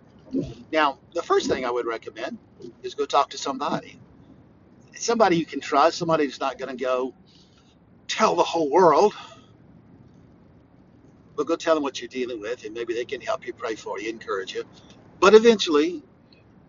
Now, 0.73 0.99
the 1.15 1.23
first 1.23 1.49
thing 1.49 1.67
I 1.67 1.71
would 1.71 1.87
recommend 1.87 2.39
is 2.83 2.95
go 2.95 3.05
talk 3.05 3.29
to 3.31 3.39
somebody. 3.39 4.01
Somebody 4.97 5.37
you 5.37 5.45
can 5.45 5.61
trust, 5.61 5.99
somebody 5.99 6.25
who's 6.25 6.41
not 6.41 6.59
going 6.59 6.75
to 6.77 6.83
go 6.83 7.15
tell 8.09 8.35
the 8.35 8.43
whole 8.43 8.71
world, 8.71 9.15
but 11.37 11.47
go 11.47 11.55
tell 11.55 11.75
them 11.75 11.83
what 11.83 12.01
you're 12.01 12.09
dealing 12.09 12.41
with, 12.41 12.65
and 12.65 12.75
maybe 12.75 12.95
they 12.95 13.05
can 13.05 13.21
help 13.21 13.47
you, 13.47 13.53
pray 13.53 13.75
for 13.75 14.01
you, 14.01 14.09
encourage 14.09 14.55
you. 14.55 14.65
But 15.21 15.35
eventually, 15.35 16.03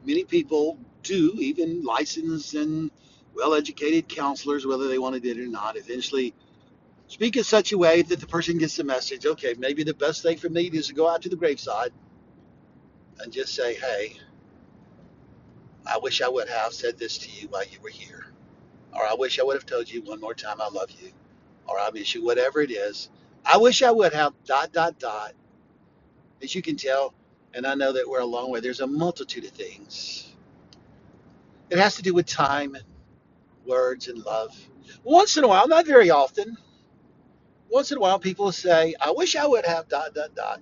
many 0.05 0.25
people 0.25 0.77
do, 1.03 1.33
even 1.39 1.83
licensed 1.83 2.53
and 2.53 2.91
well 3.33 3.53
educated 3.53 4.09
counselors, 4.09 4.67
whether 4.67 4.89
they 4.89 4.99
wanted 4.99 5.25
it 5.25 5.39
or 5.39 5.47
not, 5.47 5.77
eventually 5.77 6.35
speak 7.09 7.37
in 7.37 7.43
such 7.43 7.73
a 7.73 7.77
way 7.77 8.03
that 8.03 8.21
the 8.21 8.27
person 8.27 8.57
gets 8.59 8.77
the 8.77 8.85
message 8.85 9.25
okay, 9.25 9.55
maybe 9.59 9.83
the 9.83 9.95
best 9.95 10.23
thing 10.23 10.37
for 10.37 10.49
me 10.49 10.67
is 10.67 10.87
to 10.87 10.95
go 10.95 11.09
out 11.09 11.23
to 11.23 11.29
the 11.29 11.35
graveside 11.35 11.91
and 13.19 13.33
just 13.33 13.53
say, 13.55 13.75
hey, 13.75 14.17
I 15.85 15.97
wish 15.97 16.21
I 16.21 16.29
would 16.29 16.49
have 16.49 16.73
said 16.73 16.97
this 16.97 17.17
to 17.19 17.31
you 17.31 17.49
while 17.49 17.65
you 17.65 17.79
were 17.81 17.89
here. 17.89 18.27
Or 18.93 19.05
I 19.05 19.15
wish 19.15 19.39
I 19.39 19.43
would 19.43 19.55
have 19.55 19.65
told 19.65 19.91
you 19.91 20.01
one 20.03 20.21
more 20.21 20.33
time 20.35 20.61
I 20.61 20.69
love 20.69 20.91
you. 20.91 21.11
Or 21.67 21.79
I 21.79 21.91
miss 21.91 22.15
you, 22.15 22.23
whatever 22.23 22.61
it 22.61 22.71
is. 22.71 23.09
I 23.45 23.57
wish 23.57 23.83
I 23.83 23.91
would 23.91 24.13
have 24.13 24.33
dot, 24.45 24.71
dot, 24.71 24.99
dot. 24.99 25.33
As 26.41 26.55
you 26.55 26.61
can 26.61 26.77
tell, 26.77 27.13
and 27.53 27.65
I 27.67 27.75
know 27.75 27.93
that 27.93 28.07
we're 28.07 28.21
a 28.21 28.25
long 28.25 28.51
way, 28.51 28.61
there's 28.61 28.81
a 28.81 28.87
multitude 28.87 29.45
of 29.45 29.51
things. 29.51 30.33
It 31.69 31.79
has 31.79 31.95
to 31.95 32.01
do 32.01 32.13
with 32.13 32.27
time 32.27 32.75
and 32.75 32.83
words 33.65 34.07
and 34.07 34.23
love. 34.25 34.57
Once 35.03 35.37
in 35.37 35.43
a 35.43 35.47
while, 35.47 35.67
not 35.67 35.85
very 35.85 36.09
often, 36.09 36.57
once 37.69 37.91
in 37.91 37.97
a 37.97 38.01
while 38.01 38.19
people 38.19 38.51
say, 38.51 38.95
I 38.99 39.12
wish 39.12 39.36
I 39.36 39.45
would 39.47 39.65
have 39.65 39.88
dot, 39.88 40.13
dot, 40.13 40.36
dot, 40.36 40.62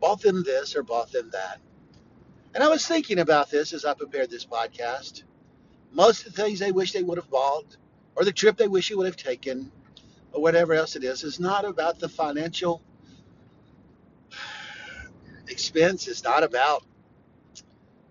bought 0.00 0.20
them 0.22 0.42
this 0.44 0.76
or 0.76 0.82
bought 0.82 1.10
them 1.10 1.30
that. 1.32 1.58
And 2.54 2.62
I 2.62 2.68
was 2.68 2.86
thinking 2.86 3.18
about 3.18 3.50
this 3.50 3.72
as 3.72 3.84
I 3.84 3.94
prepared 3.94 4.30
this 4.30 4.46
podcast. 4.46 5.24
Most 5.92 6.26
of 6.26 6.34
the 6.34 6.42
things 6.42 6.58
they 6.58 6.72
wish 6.72 6.92
they 6.92 7.02
would 7.02 7.18
have 7.18 7.30
bought, 7.30 7.76
or 8.14 8.24
the 8.24 8.32
trip 8.32 8.56
they 8.56 8.68
wish 8.68 8.90
you 8.90 8.98
would 8.98 9.06
have 9.06 9.16
taken, 9.16 9.70
or 10.32 10.42
whatever 10.42 10.74
else 10.74 10.96
it 10.96 11.04
is, 11.04 11.24
is 11.24 11.40
not 11.40 11.64
about 11.64 11.98
the 11.98 12.08
financial 12.08 12.82
expense. 15.48 16.08
It's 16.08 16.24
not 16.24 16.42
about 16.42 16.84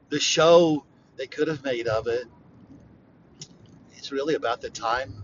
the 0.10 0.20
show 0.20 0.86
they 1.16 1.28
could 1.28 1.48
have 1.48 1.64
made 1.64 1.88
of 1.88 2.08
it. 2.08 2.26
It's 3.96 4.12
really 4.12 4.36
about 4.36 4.62
the 4.62 4.70
time 4.70 5.24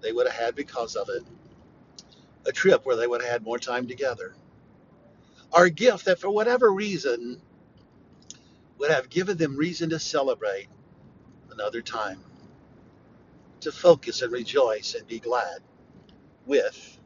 they 0.00 0.12
would 0.12 0.26
have 0.26 0.36
had 0.36 0.54
because 0.54 0.96
of 0.96 1.08
it. 1.08 1.22
A 2.46 2.52
trip 2.52 2.86
where 2.86 2.96
they 2.96 3.06
would 3.06 3.22
have 3.22 3.30
had 3.30 3.42
more 3.42 3.58
time 3.58 3.86
together. 3.86 4.34
Our 5.52 5.68
gift 5.68 6.04
that, 6.06 6.18
for 6.20 6.30
whatever 6.30 6.72
reason, 6.72 7.40
would 8.78 8.90
have 8.90 9.10
given 9.10 9.36
them 9.36 9.56
reason 9.56 9.90
to 9.90 9.98
celebrate 9.98 10.68
another 11.50 11.82
time, 11.82 12.24
to 13.60 13.72
focus 13.72 14.22
and 14.22 14.32
rejoice 14.32 14.94
and 14.94 15.06
be 15.06 15.18
glad 15.18 15.60
with 16.46 16.98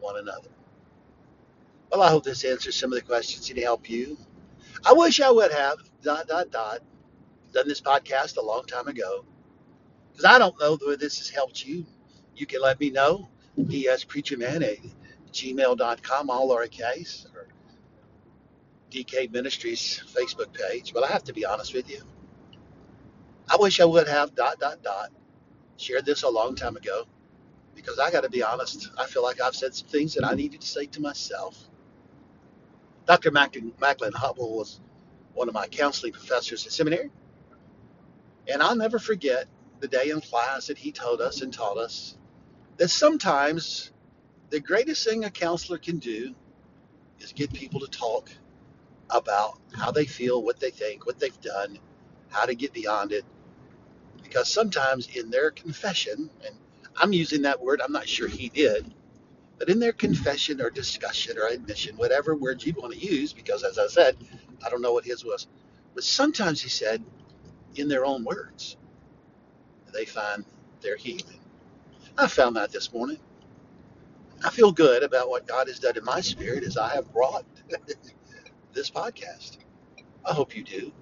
one 0.00 0.18
another. 0.18 0.50
Well, 1.90 2.02
I 2.02 2.10
hope 2.10 2.24
this 2.24 2.44
answers 2.44 2.76
some 2.76 2.92
of 2.92 2.98
the 2.98 3.04
questions 3.04 3.50
and 3.50 3.58
help 3.58 3.90
you. 3.90 4.16
I 4.84 4.92
wish 4.92 5.20
I 5.20 5.30
would 5.30 5.52
have 5.52 5.78
dot 6.02 6.28
dot 6.28 6.50
dot 6.50 6.80
done 7.52 7.68
this 7.68 7.80
podcast 7.80 8.36
a 8.36 8.42
long 8.42 8.64
time 8.64 8.88
ago 8.88 9.24
because 10.10 10.24
I 10.24 10.38
don't 10.38 10.58
know 10.60 10.76
whether 10.76 10.96
this 10.96 11.18
has 11.18 11.28
helped 11.28 11.64
you. 11.66 11.86
You 12.34 12.46
can 12.46 12.62
let 12.62 12.80
me 12.80 12.90
know. 12.90 13.28
Dspreacherman 13.58 14.62
at 14.62 14.78
gmail.com, 15.32 16.30
all 16.30 16.50
lowercase, 16.50 17.26
or 17.34 17.48
DK 18.90 19.32
Ministries 19.32 20.02
Facebook 20.14 20.52
page. 20.54 20.92
But 20.94 21.04
I 21.04 21.08
have 21.08 21.24
to 21.24 21.32
be 21.34 21.44
honest 21.46 21.74
with 21.74 21.90
you. 21.90 22.02
I 23.50 23.56
wish 23.58 23.80
I 23.80 23.84
would 23.86 24.08
have 24.08 24.34
dot 24.34 24.60
dot 24.60 24.82
dot 24.82 25.10
shared 25.78 26.06
this 26.06 26.22
a 26.24 26.28
long 26.30 26.54
time 26.56 26.76
ago 26.76 27.04
because 27.74 27.98
I 27.98 28.10
got 28.10 28.22
to 28.22 28.30
be 28.30 28.42
honest. 28.42 28.90
I 28.98 29.06
feel 29.06 29.22
like 29.22 29.40
I've 29.40 29.56
said 29.56 29.74
some 29.74 29.88
things 29.88 30.14
that 30.14 30.24
I 30.26 30.34
needed 30.34 30.60
to 30.62 30.66
say 30.66 30.86
to 30.86 31.00
myself. 31.00 31.58
Dr. 33.06 33.30
Macklin 33.32 34.12
Hubble 34.14 34.56
was 34.58 34.80
one 35.34 35.48
of 35.48 35.54
my 35.54 35.66
counseling 35.68 36.12
professors 36.12 36.66
at 36.66 36.72
seminary, 36.72 37.10
and 38.48 38.62
I'll 38.62 38.76
never 38.76 38.98
forget 38.98 39.46
the 39.80 39.88
day 39.88 40.10
in 40.10 40.20
class 40.20 40.68
that 40.68 40.78
he 40.78 40.92
told 40.92 41.20
us 41.20 41.42
and 41.42 41.52
taught 41.52 41.78
us 41.78 42.16
that 42.78 42.88
sometimes 42.88 43.92
the 44.50 44.60
greatest 44.60 45.06
thing 45.06 45.24
a 45.24 45.30
counselor 45.30 45.78
can 45.78 45.98
do 45.98 46.34
is 47.20 47.32
get 47.32 47.52
people 47.52 47.80
to 47.80 47.88
talk 47.88 48.30
about 49.10 49.58
how 49.74 49.90
they 49.90 50.06
feel, 50.06 50.42
what 50.42 50.60
they 50.60 50.70
think, 50.70 51.06
what 51.06 51.18
they've 51.18 51.40
done, 51.40 51.78
how 52.30 52.46
to 52.46 52.54
get 52.54 52.72
beyond 52.72 53.12
it. 53.12 53.24
Because 54.22 54.48
sometimes 54.48 55.08
in 55.16 55.30
their 55.30 55.50
confession, 55.50 56.30
and 56.46 56.56
I'm 56.96 57.12
using 57.12 57.42
that 57.42 57.62
word, 57.62 57.80
I'm 57.82 57.92
not 57.92 58.08
sure 58.08 58.28
he 58.28 58.48
did, 58.48 58.94
but 59.58 59.68
in 59.68 59.78
their 59.80 59.92
confession 59.92 60.60
or 60.60 60.70
discussion 60.70 61.38
or 61.38 61.48
admission, 61.48 61.96
whatever 61.96 62.36
word 62.36 62.64
you 62.64 62.74
want 62.74 62.94
to 62.94 62.98
use, 62.98 63.32
because 63.32 63.64
as 63.64 63.78
I 63.78 63.86
said, 63.88 64.16
I 64.64 64.70
don't 64.70 64.82
know 64.82 64.92
what 64.92 65.04
his 65.04 65.24
was, 65.24 65.46
but 65.94 66.04
sometimes 66.04 66.62
he 66.62 66.68
said, 66.68 67.04
in 67.76 67.88
their 67.88 68.04
own 68.04 68.24
words, 68.24 68.76
they 69.92 70.06
find 70.06 70.44
their 70.82 70.96
healing. 70.96 71.41
I 72.18 72.26
found 72.26 72.56
that 72.56 72.72
this 72.72 72.92
morning. 72.92 73.18
I 74.44 74.50
feel 74.50 74.72
good 74.72 75.02
about 75.02 75.28
what 75.28 75.46
God 75.46 75.68
has 75.68 75.78
done 75.78 75.96
in 75.96 76.04
my 76.04 76.20
spirit 76.20 76.64
as 76.64 76.76
I 76.76 76.94
have 76.94 77.12
brought 77.12 77.44
this 78.72 78.90
podcast. 78.90 79.58
I 80.24 80.32
hope 80.32 80.56
you 80.56 80.64
do. 80.64 80.92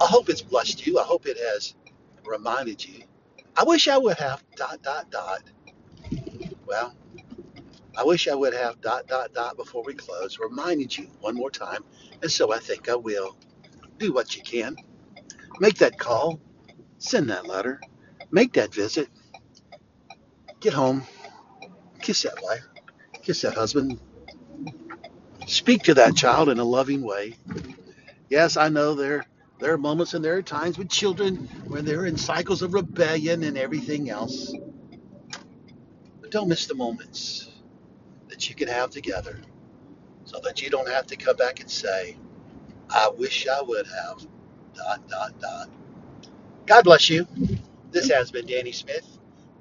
I 0.00 0.06
hope 0.06 0.28
it's 0.28 0.42
blessed 0.42 0.86
you. 0.86 0.98
I 0.98 1.04
hope 1.04 1.26
it 1.26 1.38
has 1.38 1.74
reminded 2.24 2.84
you. 2.84 3.04
I 3.56 3.64
wish 3.64 3.88
I 3.88 3.98
would 3.98 4.18
have 4.18 4.42
dot 4.56 4.82
dot 4.82 5.10
dot. 5.10 5.42
Well, 6.66 6.94
I 7.96 8.04
wish 8.04 8.28
I 8.28 8.34
would 8.34 8.54
have 8.54 8.80
dot 8.80 9.06
dot 9.06 9.32
dot 9.32 9.56
before 9.56 9.82
we 9.84 9.94
close. 9.94 10.38
Reminded 10.38 10.96
you 10.96 11.08
one 11.20 11.34
more 11.34 11.50
time, 11.50 11.84
and 12.22 12.30
so 12.30 12.52
I 12.52 12.58
think 12.58 12.88
I 12.88 12.96
will. 12.96 13.36
Do 13.98 14.12
what 14.12 14.34
you 14.36 14.42
can. 14.42 14.76
Make 15.60 15.76
that 15.78 15.98
call. 15.98 16.40
Send 16.98 17.30
that 17.30 17.46
letter. 17.46 17.80
Make 18.30 18.54
that 18.54 18.74
visit. 18.74 19.08
Get 20.60 20.74
home. 20.74 21.04
Kiss 22.00 22.22
that 22.22 22.42
wife. 22.42 22.64
Kiss 23.22 23.42
that 23.42 23.54
husband. 23.54 24.00
Speak 25.46 25.84
to 25.84 25.94
that 25.94 26.16
child 26.16 26.48
in 26.50 26.58
a 26.60 26.64
loving 26.64 27.02
way. 27.02 27.36
Yes, 28.30 28.56
I 28.56 28.68
know 28.70 28.94
there 28.94 29.24
there 29.60 29.72
are 29.72 29.78
moments 29.78 30.14
and 30.14 30.24
there 30.24 30.36
are 30.36 30.42
times 30.42 30.78
with 30.78 30.90
children 30.90 31.48
when 31.68 31.84
they're 31.84 32.06
in 32.06 32.16
cycles 32.18 32.62
of 32.62 32.74
rebellion 32.74 33.44
and 33.44 33.58
everything 33.58 34.10
else. 34.10 34.54
But 36.20 36.30
don't 36.32 36.48
miss 36.48 36.66
the 36.66 36.74
moments 36.76 37.50
that 38.28 38.48
you 38.48 38.54
can 38.56 38.68
have 38.68 38.90
together 38.90 39.40
so 40.24 40.40
that 40.44 40.62
you 40.62 40.70
don't 40.70 40.88
have 40.90 41.06
to 41.08 41.16
come 41.16 41.36
back 41.36 41.60
and 41.60 41.70
say, 41.70 42.16
I 42.90 43.10
wish 43.10 43.48
I 43.48 43.62
would 43.62 43.86
have 43.86 44.26
dot 44.74 45.08
dot 45.08 45.40
dot. 45.40 45.70
God 46.66 46.84
bless 46.84 47.10
you. 47.10 47.26
This 47.92 48.10
has 48.10 48.30
been 48.32 48.46
Danny 48.46 48.72
Smith, 48.72 49.06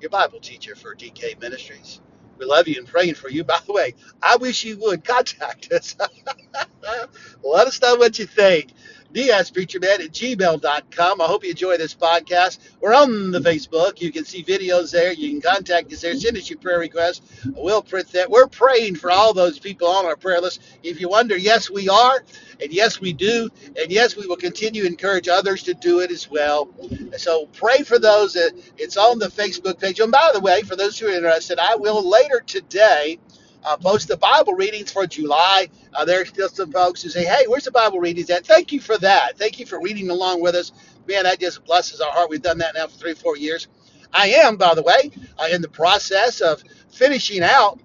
your 0.01 0.11
Bible 0.11 0.39
teacher 0.41 0.75
for 0.75 0.95
DK 0.95 1.39
Ministries. 1.41 2.01
We 2.39 2.45
love 2.45 2.67
you 2.67 2.77
and 2.79 2.87
praying 2.87 3.15
for 3.15 3.29
you. 3.29 3.43
By 3.43 3.59
the 3.65 3.73
way, 3.73 3.95
I 4.21 4.37
wish 4.37 4.63
you 4.65 4.77
would 4.81 5.03
contact 5.05 5.71
us. 5.73 5.95
Let 7.43 7.67
us 7.67 7.81
know 7.81 7.95
what 7.97 8.19
you 8.19 8.25
think. 8.27 8.73
DSPreacherman 9.13 9.99
at 9.99 10.11
gmail.com. 10.11 11.21
I 11.21 11.25
hope 11.25 11.43
you 11.43 11.49
enjoy 11.51 11.77
this 11.77 11.95
podcast. 11.95 12.59
We're 12.79 12.93
on 12.93 13.31
the 13.31 13.39
Facebook. 13.39 14.01
You 14.01 14.11
can 14.11 14.25
see 14.25 14.43
videos 14.43 14.91
there. 14.91 15.13
You 15.13 15.29
can 15.31 15.41
contact 15.41 15.91
us 15.91 16.01
there. 16.01 16.15
Send 16.15 16.37
us 16.37 16.49
your 16.49 16.59
prayer 16.59 16.79
requests. 16.79 17.21
We'll 17.55 17.81
print 17.81 18.11
that. 18.11 18.29
We're 18.29 18.47
praying 18.47 18.95
for 18.95 19.11
all 19.11 19.33
those 19.33 19.57
people 19.59 19.87
on 19.87 20.05
our 20.05 20.15
prayer 20.15 20.41
list. 20.41 20.61
If 20.83 21.01
you 21.01 21.09
wonder, 21.09 21.37
yes, 21.37 21.69
we 21.69 21.89
are. 21.89 22.23
And 22.61 22.71
yes, 22.71 22.99
we 22.99 23.13
do. 23.13 23.49
And 23.81 23.91
yes, 23.91 24.15
we 24.15 24.27
will 24.27 24.35
continue 24.35 24.81
to 24.83 24.87
encourage 24.87 25.27
others 25.27 25.63
to 25.63 25.73
do 25.73 26.01
it 26.01 26.11
as 26.11 26.29
well. 26.29 26.69
So 27.17 27.47
pray 27.47 27.83
for 27.83 27.99
those. 27.99 28.35
It's 28.35 28.97
on 28.97 29.17
the 29.17 29.27
Facebook 29.27 29.79
page. 29.79 29.99
And 29.99 30.11
by 30.11 30.31
the 30.33 30.39
way, 30.39 30.61
for 30.61 30.75
those 30.75 30.99
who 30.99 31.07
are 31.07 31.11
interested, 31.11 31.57
I 31.57 31.75
will 31.75 32.07
later 32.07 32.41
today 32.45 33.19
uh, 33.65 33.77
post 33.77 34.07
the 34.07 34.17
Bible 34.17 34.53
readings 34.53 34.91
for 34.91 35.07
July. 35.07 35.69
Uh, 35.93 36.05
there's 36.05 36.29
still 36.29 36.49
some 36.49 36.71
folks 36.71 37.03
who 37.03 37.09
say, 37.09 37.25
hey, 37.25 37.45
where's 37.47 37.65
the 37.65 37.71
Bible 37.71 37.99
readings 37.99 38.29
at? 38.29 38.45
Thank 38.45 38.71
you 38.71 38.81
for 38.81 38.97
that. 38.99 39.37
Thank 39.37 39.59
you 39.59 39.65
for 39.65 39.81
reading 39.81 40.09
along 40.09 40.41
with 40.41 40.55
us. 40.55 40.71
Man, 41.07 41.23
that 41.23 41.39
just 41.39 41.63
blesses 41.65 42.01
our 42.01 42.11
heart. 42.11 42.29
We've 42.29 42.41
done 42.41 42.59
that 42.59 42.75
now 42.75 42.87
for 42.87 42.97
three, 42.97 43.13
four 43.15 43.37
years. 43.37 43.67
I 44.13 44.29
am, 44.29 44.57
by 44.57 44.75
the 44.75 44.83
way, 44.83 45.11
uh, 45.39 45.47
in 45.51 45.61
the 45.61 45.69
process 45.69 46.41
of 46.41 46.63
finishing 46.91 47.43
out 47.43 47.79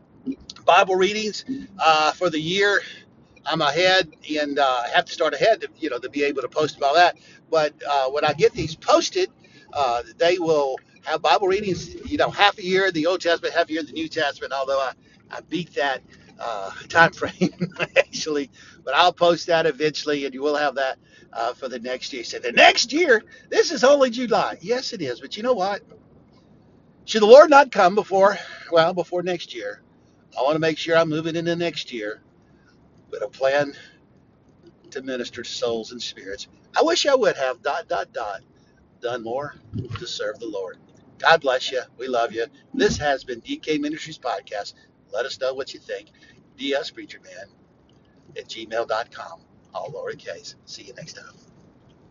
Bible 0.66 0.96
readings 0.96 1.44
uh, 1.78 2.12
for 2.12 2.30
the 2.30 2.40
year 2.40 2.80
I'm 3.46 3.60
ahead 3.60 4.14
and 4.38 4.58
uh, 4.58 4.84
have 4.94 5.04
to 5.06 5.12
start 5.12 5.34
ahead 5.34 5.60
to 5.62 5.68
you 5.78 5.90
know 5.90 5.98
to 5.98 6.08
be 6.10 6.24
able 6.24 6.42
to 6.42 6.48
post 6.48 6.76
about 6.76 6.94
that. 6.94 7.18
But 7.50 7.74
uh, 7.88 8.10
when 8.10 8.24
I 8.24 8.32
get 8.32 8.52
these 8.52 8.74
posted, 8.74 9.30
uh, 9.72 10.02
they 10.18 10.38
will 10.38 10.76
have 11.04 11.22
Bible 11.22 11.48
readings. 11.48 11.94
You 12.04 12.18
know, 12.18 12.30
half 12.30 12.58
a 12.58 12.64
year 12.64 12.90
the 12.90 13.06
Old 13.06 13.20
Testament, 13.20 13.54
half 13.54 13.68
a 13.68 13.72
year 13.72 13.82
the 13.82 13.92
New 13.92 14.08
Testament. 14.08 14.52
Although 14.52 14.80
I, 14.80 14.92
I 15.30 15.40
beat 15.42 15.74
that 15.74 16.02
uh, 16.40 16.70
time 16.88 17.12
frame 17.12 17.50
actually, 17.96 18.50
but 18.84 18.94
I'll 18.94 19.12
post 19.14 19.46
that 19.48 19.66
eventually, 19.66 20.24
and 20.26 20.34
you 20.34 20.42
will 20.42 20.56
have 20.56 20.76
that 20.76 20.98
uh, 21.32 21.54
for 21.54 21.68
the 21.68 21.80
next 21.80 22.12
year. 22.12 22.24
So 22.24 22.38
the 22.38 22.52
next 22.52 22.92
year, 22.92 23.22
this 23.50 23.72
is 23.72 23.84
only 23.84 24.10
July. 24.10 24.58
Yes, 24.60 24.92
it 24.92 25.02
is. 25.02 25.20
But 25.20 25.36
you 25.36 25.42
know 25.44 25.54
what? 25.54 25.82
Should 27.06 27.22
the 27.22 27.26
Lord 27.26 27.50
not 27.50 27.72
come 27.72 27.94
before 27.96 28.38
well 28.72 28.94
before 28.94 29.22
next 29.22 29.54
year, 29.54 29.82
I 30.38 30.42
want 30.42 30.56
to 30.56 30.60
make 30.60 30.78
sure 30.78 30.96
I'm 30.96 31.10
moving 31.10 31.36
into 31.36 31.56
next 31.56 31.92
year 31.92 32.22
with 33.10 33.22
a 33.22 33.28
plan 33.28 33.74
to 34.90 35.02
minister 35.02 35.42
to 35.42 35.50
souls 35.50 35.92
and 35.92 36.02
spirits. 36.02 36.48
I 36.78 36.82
wish 36.82 37.06
I 37.06 37.14
would 37.14 37.36
have 37.36 37.62
dot 37.62 37.88
dot 37.88 38.12
dot 38.12 38.40
done 39.00 39.22
more 39.22 39.56
to 39.98 40.06
serve 40.06 40.38
the 40.40 40.46
Lord. 40.48 40.78
God 41.18 41.40
bless 41.40 41.70
you. 41.72 41.82
We 41.98 42.08
love 42.08 42.32
you. 42.32 42.46
This 42.74 42.96
has 42.98 43.24
been 43.24 43.40
DK 43.40 43.80
Ministries 43.80 44.18
Podcast. 44.18 44.74
Let 45.14 45.26
us 45.26 45.40
know 45.40 45.54
what 45.54 45.72
you 45.72 45.80
think. 45.80 46.10
DS 46.58 46.90
Preacher 46.90 47.20
Man 47.22 47.46
at 48.36 48.48
gmail.com. 48.48 49.40
All 49.74 49.90
lowercase. 49.92 50.56
See 50.66 50.82
you 50.82 50.94
next 50.94 51.14
time. 51.14 51.34